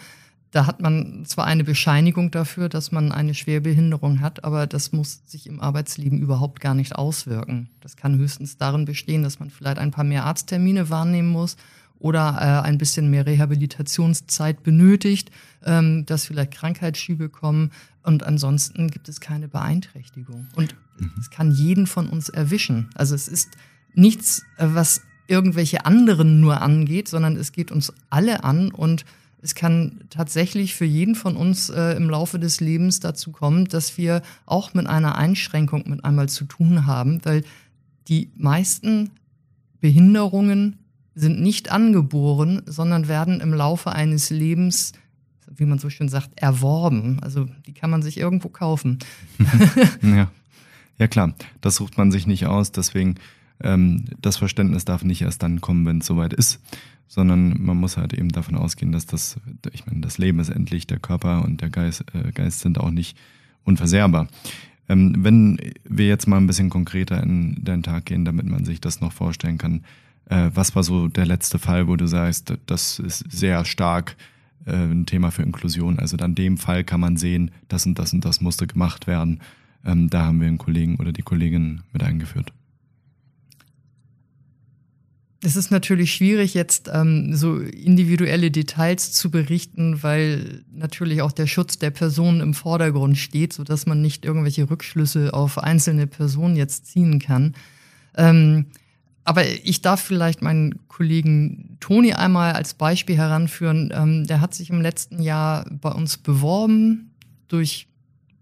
da 0.57 0.65
hat 0.65 0.81
man 0.81 1.23
zwar 1.27 1.45
eine 1.45 1.63
Bescheinigung 1.63 2.31
dafür, 2.31 2.67
dass 2.67 2.91
man 2.91 3.11
eine 3.11 3.35
Schwerbehinderung 3.35 4.21
hat, 4.21 4.43
aber 4.43 4.65
das 4.65 4.91
muss 4.91 5.21
sich 5.27 5.45
im 5.45 5.59
Arbeitsleben 5.59 6.17
überhaupt 6.17 6.61
gar 6.61 6.73
nicht 6.73 6.95
auswirken. 6.95 7.69
Das 7.79 7.95
kann 7.95 8.17
höchstens 8.17 8.57
darin 8.57 8.85
bestehen, 8.85 9.21
dass 9.21 9.39
man 9.39 9.51
vielleicht 9.51 9.77
ein 9.77 9.91
paar 9.91 10.03
mehr 10.03 10.25
Arzttermine 10.25 10.89
wahrnehmen 10.89 11.29
muss 11.29 11.57
oder 11.99 12.37
äh, 12.39 12.67
ein 12.67 12.79
bisschen 12.79 13.11
mehr 13.11 13.27
Rehabilitationszeit 13.27 14.63
benötigt, 14.63 15.29
ähm, 15.63 16.07
dass 16.07 16.25
vielleicht 16.25 16.55
Krankheitsschübe 16.55 17.29
kommen 17.29 17.69
und 18.01 18.23
ansonsten 18.23 18.89
gibt 18.89 19.09
es 19.09 19.21
keine 19.21 19.47
Beeinträchtigung. 19.47 20.47
Und 20.55 20.75
mhm. 20.97 21.11
es 21.19 21.29
kann 21.29 21.51
jeden 21.51 21.85
von 21.85 22.09
uns 22.09 22.29
erwischen. 22.29 22.89
Also 22.95 23.13
es 23.13 23.27
ist 23.27 23.49
nichts, 23.93 24.41
äh, 24.57 24.65
was 24.69 25.01
irgendwelche 25.27 25.85
anderen 25.85 26.39
nur 26.39 26.63
angeht, 26.63 27.09
sondern 27.09 27.35
es 27.35 27.51
geht 27.51 27.71
uns 27.71 27.93
alle 28.09 28.43
an 28.43 28.71
und 28.71 29.05
es 29.41 29.55
kann 29.55 30.01
tatsächlich 30.09 30.75
für 30.75 30.85
jeden 30.85 31.15
von 31.15 31.35
uns 31.37 31.69
äh, 31.69 31.91
im 31.91 32.09
Laufe 32.09 32.39
des 32.39 32.59
Lebens 32.59 32.99
dazu 32.99 33.31
kommen, 33.31 33.65
dass 33.65 33.97
wir 33.97 34.21
auch 34.45 34.73
mit 34.73 34.87
einer 34.87 35.15
Einschränkung 35.15 35.83
mit 35.87 36.03
einmal 36.03 36.27
zu 36.27 36.45
tun 36.45 36.87
haben, 36.87 37.23
weil 37.23 37.43
die 38.07 38.31
meisten 38.35 39.11
Behinderungen 39.79 40.79
sind 41.13 41.39
nicht 41.41 41.71
angeboren, 41.71 42.61
sondern 42.65 43.07
werden 43.07 43.41
im 43.41 43.53
Laufe 43.53 43.91
eines 43.91 44.29
Lebens, 44.29 44.93
wie 45.55 45.65
man 45.65 45.79
so 45.79 45.89
schön 45.89 46.09
sagt, 46.09 46.31
erworben. 46.35 47.19
Also 47.21 47.47
die 47.65 47.73
kann 47.73 47.89
man 47.89 48.01
sich 48.01 48.17
irgendwo 48.17 48.49
kaufen. 48.49 48.99
ja. 50.01 50.31
ja, 50.97 51.07
klar, 51.07 51.33
das 51.61 51.75
sucht 51.75 51.97
man 51.97 52.11
sich 52.11 52.27
nicht 52.27 52.45
aus. 52.45 52.71
Deswegen, 52.71 53.15
das 53.59 54.37
Verständnis 54.37 54.85
darf 54.85 55.03
nicht 55.03 55.23
erst 55.23 55.41
dann 55.41 55.61
kommen, 55.61 55.85
wenn 55.87 55.97
es 55.97 56.05
soweit 56.05 56.31
ist, 56.31 56.61
sondern 57.07 57.61
man 57.61 57.77
muss 57.77 57.97
halt 57.97 58.13
eben 58.13 58.29
davon 58.29 58.55
ausgehen, 58.55 58.91
dass 58.91 59.05
das, 59.05 59.37
ich 59.73 59.85
meine, 59.85 60.01
das 60.01 60.17
Leben 60.17 60.39
ist 60.39 60.49
endlich, 60.49 60.87
der 60.87 60.99
Körper 60.99 61.43
und 61.43 61.61
der 61.61 61.69
Geist, 61.69 62.05
äh, 62.13 62.31
Geist 62.31 62.59
sind 62.59 62.79
auch 62.79 62.91
nicht 62.91 63.17
unversehrbar. 63.63 64.27
Ähm, 64.89 65.15
wenn 65.19 65.59
wir 65.85 66.07
jetzt 66.07 66.27
mal 66.27 66.37
ein 66.37 66.47
bisschen 66.47 66.69
konkreter 66.69 67.21
in 67.23 67.63
deinen 67.63 67.83
Tag 67.83 68.05
gehen, 68.05 68.25
damit 68.25 68.45
man 68.45 68.65
sich 68.65 68.81
das 68.81 69.01
noch 69.01 69.11
vorstellen 69.11 69.57
kann, 69.57 69.83
äh, 70.29 70.49
was 70.53 70.75
war 70.75 70.83
so 70.83 71.07
der 71.07 71.25
letzte 71.25 71.59
Fall, 71.59 71.87
wo 71.87 71.95
du 71.95 72.07
sagst, 72.07 72.53
das 72.65 72.99
ist 72.99 73.29
sehr 73.29 73.65
stark 73.65 74.15
äh, 74.65 74.75
ein 74.75 75.05
Thema 75.05 75.31
für 75.31 75.43
Inklusion? 75.43 75.99
Also 75.99 76.17
an 76.17 76.35
dem 76.35 76.57
Fall 76.57 76.83
kann 76.83 76.99
man 76.99 77.17
sehen, 77.17 77.51
das 77.67 77.85
und 77.85 77.99
das 77.99 78.13
und 78.13 78.23
das 78.25 78.41
musste 78.41 78.67
gemacht 78.67 79.07
werden. 79.07 79.39
Ähm, 79.85 80.09
da 80.09 80.25
haben 80.25 80.41
wir 80.41 80.47
einen 80.47 80.57
Kollegen 80.57 80.97
oder 80.97 81.11
die 81.11 81.21
Kollegin 81.21 81.81
mit 81.93 82.03
eingeführt. 82.03 82.51
Es 85.43 85.55
ist 85.55 85.69
natürlich 85.69 86.13
schwierig, 86.13 86.55
jetzt 86.55 86.89
ähm, 86.91 87.35
so 87.35 87.57
individuelle 87.57 88.49
Details 88.49 89.11
zu 89.11 89.29
berichten, 89.29 90.01
weil 90.01 90.63
natürlich 90.71 91.21
auch 91.21 91.31
der 91.31 91.45
Schutz 91.45 91.77
der 91.77 91.91
Personen 91.91 92.41
im 92.41 92.53
Vordergrund 92.55 93.17
steht, 93.17 93.53
sodass 93.53 93.85
man 93.85 94.01
nicht 94.01 94.25
irgendwelche 94.25 94.69
Rückschlüsse 94.69 95.33
auf 95.33 95.59
einzelne 95.59 96.07
Personen 96.07 96.55
jetzt 96.55 96.87
ziehen 96.87 97.19
kann. 97.19 97.53
Ähm, 98.15 98.65
aber 99.25 99.45
ich 99.45 99.81
darf 99.81 100.01
vielleicht 100.01 100.41
meinen 100.41 100.87
Kollegen 100.87 101.77
Toni 101.81 102.13
einmal 102.13 102.53
als 102.53 102.73
Beispiel 102.73 103.17
heranführen. 103.17 103.91
Ähm, 103.93 104.25
der 104.25 104.41
hat 104.41 104.55
sich 104.55 104.69
im 104.69 104.81
letzten 104.81 105.21
Jahr 105.21 105.69
bei 105.69 105.91
uns 105.91 106.17
beworben 106.17 107.11
durch 107.47 107.87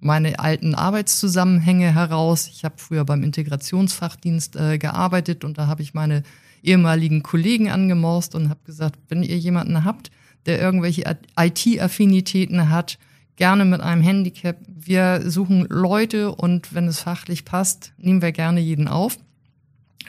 meine 0.06 0.38
alten 0.38 0.76
Arbeitszusammenhänge 0.76 1.94
heraus. 1.94 2.48
Ich 2.48 2.64
habe 2.64 2.76
früher 2.78 3.04
beim 3.06 3.24
Integrationsfachdienst 3.24 4.56
äh, 4.56 4.78
gearbeitet 4.78 5.44
und 5.44 5.58
da 5.58 5.66
habe 5.66 5.82
ich 5.82 5.96
meine 5.96 6.22
ehemaligen 6.62 7.24
Kollegen 7.24 7.72
angemorst 7.72 8.36
und 8.36 8.50
habe 8.50 8.60
gesagt, 8.66 9.00
wenn 9.10 9.24
ihr 9.24 9.38
jemanden 9.38 9.84
habt, 9.84 10.12
der 10.46 10.62
irgendwelche 10.62 11.18
IT-Affinitäten 11.38 12.70
hat, 12.70 13.00
gerne 13.36 13.66
mit 13.66 13.82
einem 13.82 14.04
Handicap. 14.04 14.58
Wir 14.68 15.24
suchen 15.26 15.66
Leute 15.70 16.34
und 16.34 16.76
wenn 16.76 16.88
es 16.88 17.00
fachlich 17.00 17.44
passt, 17.44 17.92
nehmen 17.98 18.22
wir 18.22 18.32
gerne 18.32 18.60
jeden 18.60 18.88
auf. 18.88 19.18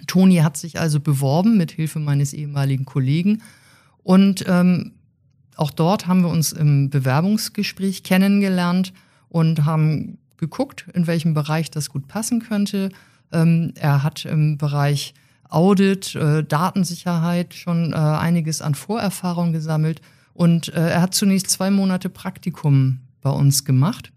Toni 0.06 0.37
hat 0.37 0.59
sich 0.59 0.78
also 0.78 1.00
beworben 1.00 1.56
mit 1.56 1.72
Hilfe 1.72 2.00
meines 2.00 2.35
ehemaligen 2.35 2.85
Kollegen 2.85 3.42
und 4.02 4.44
ähm, 4.46 4.92
auch 5.56 5.70
dort 5.70 6.06
haben 6.06 6.20
wir 6.20 6.28
uns 6.28 6.52
im 6.52 6.90
Bewerbungsgespräch 6.90 8.02
kennengelernt 8.02 8.92
und 9.37 9.66
haben 9.66 10.16
geguckt, 10.38 10.87
in 10.94 11.07
welchem 11.07 11.35
Bereich 11.35 11.70
das 11.70 11.90
gut 11.90 12.09
passen 12.09 12.40
könnte. 12.40 12.88
Ähm, 13.33 13.75
er 13.75 14.03
hat 14.03 14.25
im 14.25 14.57
Bereich 14.57 15.12
Audit, 15.51 16.14
äh, 16.14 16.42
Datensicherheit 16.42 17.53
schon 17.53 17.92
äh, 17.92 17.96
einiges 17.96 18.62
an 18.62 18.75
Vorerfahrung 18.75 19.53
gesammelt 19.53 20.01
und 20.33 20.68
äh, 20.68 20.88
er 20.88 21.03
hat 21.03 21.12
zunächst 21.12 21.51
zwei 21.51 21.70
Monate 21.70 22.09
Praktikum 22.09 23.01
bei 23.20 23.29
uns 23.29 23.66
gemacht. 23.66 24.11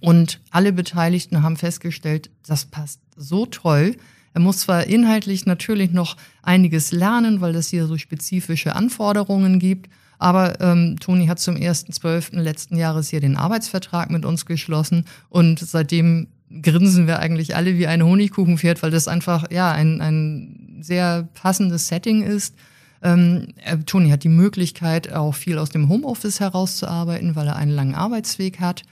Und 0.00 0.40
alle 0.50 0.72
Beteiligten 0.72 1.44
haben 1.44 1.56
festgestellt, 1.56 2.30
das 2.44 2.64
passt 2.64 3.00
so 3.14 3.46
toll. 3.46 3.94
Er 4.34 4.40
muss 4.40 4.58
zwar 4.58 4.88
inhaltlich 4.88 5.46
natürlich 5.46 5.92
noch 5.92 6.16
einiges 6.42 6.90
lernen, 6.90 7.40
weil 7.40 7.52
das 7.52 7.68
hier 7.68 7.86
so 7.86 7.96
spezifische 7.96 8.74
Anforderungen 8.74 9.60
gibt, 9.60 9.88
aber 10.20 10.60
ähm, 10.60 10.98
Toni 11.00 11.26
hat 11.26 11.40
zum 11.40 11.56
1.12. 11.56 12.38
letzten 12.38 12.76
Jahres 12.76 13.08
hier 13.08 13.20
den 13.20 13.36
Arbeitsvertrag 13.36 14.10
mit 14.10 14.24
uns 14.26 14.44
geschlossen 14.44 15.06
und 15.30 15.58
seitdem 15.58 16.28
grinsen 16.62 17.06
wir 17.06 17.20
eigentlich 17.20 17.56
alle 17.56 17.78
wie 17.78 17.86
ein 17.86 18.04
Honigkuchenpferd, 18.04 18.82
weil 18.82 18.90
das 18.90 19.08
einfach 19.08 19.50
ja 19.50 19.72
ein, 19.72 20.00
ein 20.00 20.78
sehr 20.80 21.28
passendes 21.34 21.88
Setting 21.88 22.22
ist. 22.22 22.54
Ähm, 23.02 23.48
äh, 23.64 23.78
Toni 23.78 24.10
hat 24.10 24.24
die 24.24 24.28
Möglichkeit, 24.28 25.12
auch 25.12 25.34
viel 25.34 25.56
aus 25.56 25.70
dem 25.70 25.88
Homeoffice 25.88 26.40
herauszuarbeiten, 26.40 27.34
weil 27.34 27.46
er 27.46 27.56
einen 27.56 27.70
langen 27.70 27.94
Arbeitsweg 27.94 28.60
hat. 28.60 28.82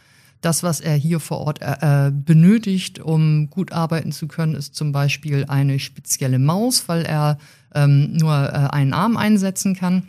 Das, 0.40 0.62
was 0.62 0.80
er 0.80 0.94
hier 0.94 1.20
vor 1.20 1.40
Ort 1.40 1.60
äh, 1.60 2.06
äh, 2.06 2.10
benötigt, 2.10 3.00
um 3.00 3.50
gut 3.50 3.72
arbeiten 3.72 4.12
zu 4.12 4.28
können, 4.28 4.54
ist 4.54 4.74
zum 4.74 4.92
Beispiel 4.92 5.44
eine 5.48 5.78
spezielle 5.78 6.38
Maus, 6.38 6.88
weil 6.88 7.02
er 7.02 7.36
ähm, 7.74 8.12
nur 8.12 8.32
äh, 8.32 8.68
einen 8.70 8.94
Arm 8.94 9.18
einsetzen 9.18 9.74
kann. 9.74 10.04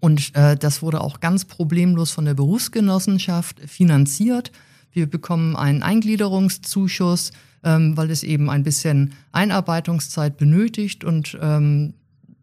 Und 0.00 0.34
äh, 0.34 0.56
das 0.56 0.82
wurde 0.82 1.00
auch 1.00 1.20
ganz 1.20 1.44
problemlos 1.44 2.10
von 2.10 2.24
der 2.24 2.34
Berufsgenossenschaft 2.34 3.60
finanziert. 3.60 4.52
Wir 4.92 5.08
bekommen 5.08 5.56
einen 5.56 5.82
Eingliederungszuschuss, 5.82 7.32
ähm, 7.64 7.96
weil 7.96 8.10
es 8.10 8.22
eben 8.22 8.50
ein 8.50 8.62
bisschen 8.62 9.12
Einarbeitungszeit 9.32 10.36
benötigt 10.36 11.04
und 11.04 11.36
ähm, 11.40 11.94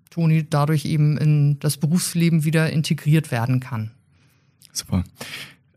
Toni 0.09 0.47
dadurch 0.47 0.85
eben 0.85 1.17
in 1.17 1.59
das 1.59 1.77
Berufsleben 1.77 2.43
wieder 2.43 2.69
integriert 2.71 3.31
werden 3.31 3.59
kann. 3.59 3.91
Super. 4.71 5.03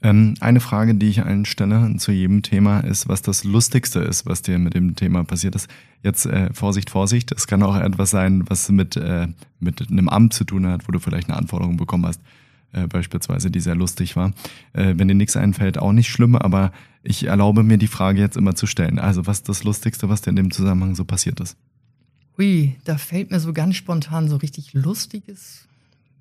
Ähm, 0.02 0.35
eine 0.40 0.61
Frage, 0.61 0.94
die 0.94 1.09
ich 1.09 1.24
allen 1.24 1.44
stelle 1.44 1.96
zu 1.96 2.12
jedem 2.12 2.42
Thema, 2.42 2.80
ist, 2.80 3.09
was 3.09 3.22
das 3.22 3.44
Lustigste 3.44 4.00
ist, 4.00 4.26
was 4.26 4.42
dir 4.42 4.59
mit 4.59 4.74
dem 4.74 4.94
Thema 4.94 5.24
passiert 5.24 5.54
ist. 5.54 5.68
Jetzt 6.02 6.26
äh, 6.26 6.52
Vorsicht, 6.52 6.90
Vorsicht, 6.90 7.32
es 7.32 7.46
kann 7.46 7.62
auch 7.62 7.76
etwas 7.76 8.11
sein, 8.11 8.44
was 8.48 8.68
mit, 8.70 8.96
äh, 8.96 9.28
mit 9.59 9.90
einem 9.90 10.09
Amt 10.09 10.35
zu 10.35 10.44
tun 10.44 10.66
hat, 10.66 10.87
wo 10.87 10.92
du 10.92 10.98
vielleicht 10.98 11.28
eine 11.28 11.38
Anforderung 11.38 11.76
bekommen 11.78 12.06
hast, 12.06 12.20
äh, 12.72 12.87
beispielsweise, 12.87 13.50
die 13.50 13.61
sehr 13.61 13.74
lustig 13.74 14.16
war. 14.16 14.32
Äh, 14.74 14.94
wenn 14.96 15.09
dir 15.09 15.14
nichts 15.14 15.37
einfällt, 15.37 15.78
auch 15.78 15.92
nicht 15.92 16.09
schlimm, 16.09 16.37
aber 16.37 16.72
ich 17.02 17.24
erlaube 17.24 17.62
mir 17.62 17.78
die 17.78 17.87
Frage 17.87 18.20
jetzt 18.20 18.37
immer 18.37 18.54
zu 18.54 18.66
stellen. 18.66 18.98
Also 18.98 19.26
was 19.26 19.38
ist 19.38 19.48
das 19.48 19.64
Lustigste, 19.64 20.09
was 20.09 20.20
dir 20.20 20.30
in 20.30 20.37
dem 20.37 20.50
Zusammenhang 20.50 20.94
so 20.94 21.04
passiert 21.04 21.40
ist? 21.40 21.56
Hui, 22.37 22.76
da 22.85 22.98
fällt 22.98 23.30
mir 23.30 23.40
so 23.40 23.54
ganz 23.54 23.76
spontan 23.76 24.28
so 24.28 24.37
richtig 24.37 24.74
Lustiges 24.74 25.66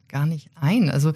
gar 0.07 0.25
nicht 0.25 0.49
ein. 0.55 0.89
Also 0.89 1.11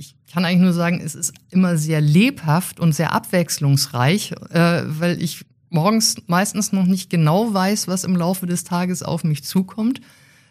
ich 0.00 0.16
kann 0.32 0.46
eigentlich 0.46 0.62
nur 0.62 0.72
sagen, 0.72 0.98
es 1.04 1.14
ist 1.14 1.34
immer 1.50 1.76
sehr 1.76 2.00
lebhaft 2.00 2.80
und 2.80 2.94
sehr 2.94 3.12
abwechslungsreich, 3.12 4.32
äh, 4.48 4.82
weil 4.86 5.20
ich 5.22 5.44
morgens 5.68 6.16
meistens 6.26 6.72
noch 6.72 6.86
nicht 6.86 7.10
genau 7.10 7.52
weiß, 7.52 7.86
was 7.86 8.04
im 8.04 8.16
Laufe 8.16 8.46
des 8.46 8.64
Tages 8.64 9.02
auf 9.02 9.24
mich 9.24 9.44
zukommt. 9.44 10.00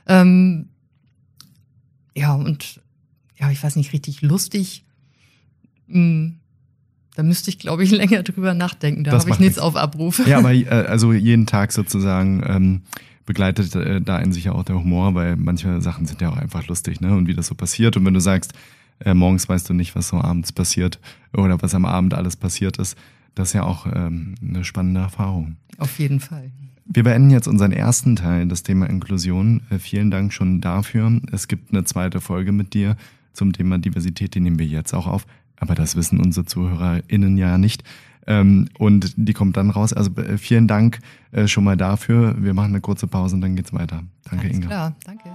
Ähm, 0.05 0.69
ja, 2.15 2.35
und 2.35 2.79
ja, 3.39 3.49
ich 3.49 3.63
weiß 3.63 3.75
nicht, 3.75 3.91
richtig 3.91 4.21
lustig. 4.21 4.85
Hm, 5.88 6.38
da 7.15 7.23
müsste 7.23 7.49
ich, 7.49 7.57
glaube 7.57 7.83
ich, 7.83 7.89
länger 8.03 8.21
drüber 8.21 8.53
nachdenken. 8.53 9.03
Da 9.03 9.13
habe 9.13 9.31
ich 9.31 9.39
nichts 9.39 9.57
auf 9.57 9.75
Abruf. 9.75 10.27
Ja, 10.27 10.38
aber 10.38 10.53
äh, 10.53 10.67
also 10.67 11.12
jeden 11.12 11.47
Tag 11.47 11.71
sozusagen 11.71 12.43
ähm, 12.45 12.81
begleitet 13.25 13.73
äh, 13.73 13.99
da 13.99 14.19
in 14.19 14.31
sich 14.31 14.43
ja 14.43 14.51
auch 14.51 14.63
der 14.63 14.75
Humor, 14.75 15.15
weil 15.15 15.38
manche 15.38 15.81
Sachen 15.81 16.05
sind 16.05 16.21
ja 16.21 16.29
auch 16.29 16.38
einfach 16.38 16.67
lustig, 16.67 17.01
ne? 17.01 17.15
Und 17.15 17.25
wie 17.25 17.33
das 17.33 17.47
so 17.47 17.55
passiert. 17.55 17.97
Und 17.97 18.05
wenn 18.05 18.13
du 18.13 18.21
sagst, 18.21 18.53
äh, 19.03 19.13
morgens 19.13 19.47
weißt 19.47 19.69
du 19.69 19.73
nicht, 19.73 19.95
was 19.95 20.09
so 20.09 20.17
abends 20.17 20.51
passiert 20.51 20.99
oder 21.33 21.62
was 21.62 21.75
am 21.75 21.85
Abend 21.85 22.13
alles 22.13 22.35
passiert 22.35 22.77
ist, 22.77 22.97
das 23.35 23.49
ist 23.49 23.53
ja 23.53 23.63
auch 23.63 23.85
ähm, 23.85 24.35
eine 24.45 24.63
spannende 24.63 25.01
Erfahrung. 25.01 25.55
Auf 25.77 25.99
jeden 25.99 26.19
Fall. 26.19 26.51
Wir 26.85 27.03
beenden 27.03 27.29
jetzt 27.29 27.47
unseren 27.47 27.71
ersten 27.71 28.15
Teil, 28.15 28.47
das 28.47 28.63
Thema 28.63 28.89
Inklusion. 28.89 29.62
Äh, 29.69 29.79
vielen 29.79 30.12
Dank 30.12 30.33
schon 30.33 30.59
dafür. 30.59 31.21
Es 31.31 31.47
gibt 31.47 31.71
eine 31.71 31.83
zweite 31.83 32.19
Folge 32.19 32.51
mit 32.51 32.73
dir 32.73 32.97
zum 33.33 33.53
Thema 33.53 33.77
Diversität, 33.77 34.35
die 34.35 34.39
nehmen 34.39 34.59
wir 34.59 34.65
jetzt 34.65 34.93
auch 34.93 35.07
auf. 35.07 35.25
Aber 35.57 35.75
das 35.75 35.95
wissen 35.95 36.19
unsere 36.19 36.45
ZuhörerInnen 36.45 37.38
ja 37.38 37.57
nicht. 37.57 37.83
Ähm, 38.27 38.69
und 38.77 39.13
die 39.17 39.33
kommt 39.33 39.57
dann 39.57 39.69
raus. 39.69 39.93
Also 39.93 40.12
äh, 40.17 40.38
vielen 40.38 40.67
Dank 40.67 40.99
äh, 41.31 41.47
schon 41.47 41.63
mal 41.63 41.77
dafür. 41.77 42.35
Wir 42.39 42.53
machen 42.53 42.69
eine 42.69 42.81
kurze 42.81 43.07
Pause 43.07 43.35
und 43.35 43.41
dann 43.41 43.55
geht's 43.55 43.73
weiter. 43.73 44.03
Danke, 44.29 44.45
Alles 44.47 44.57
Inga. 44.57 44.67
Klar, 44.67 44.95
danke. 45.05 45.29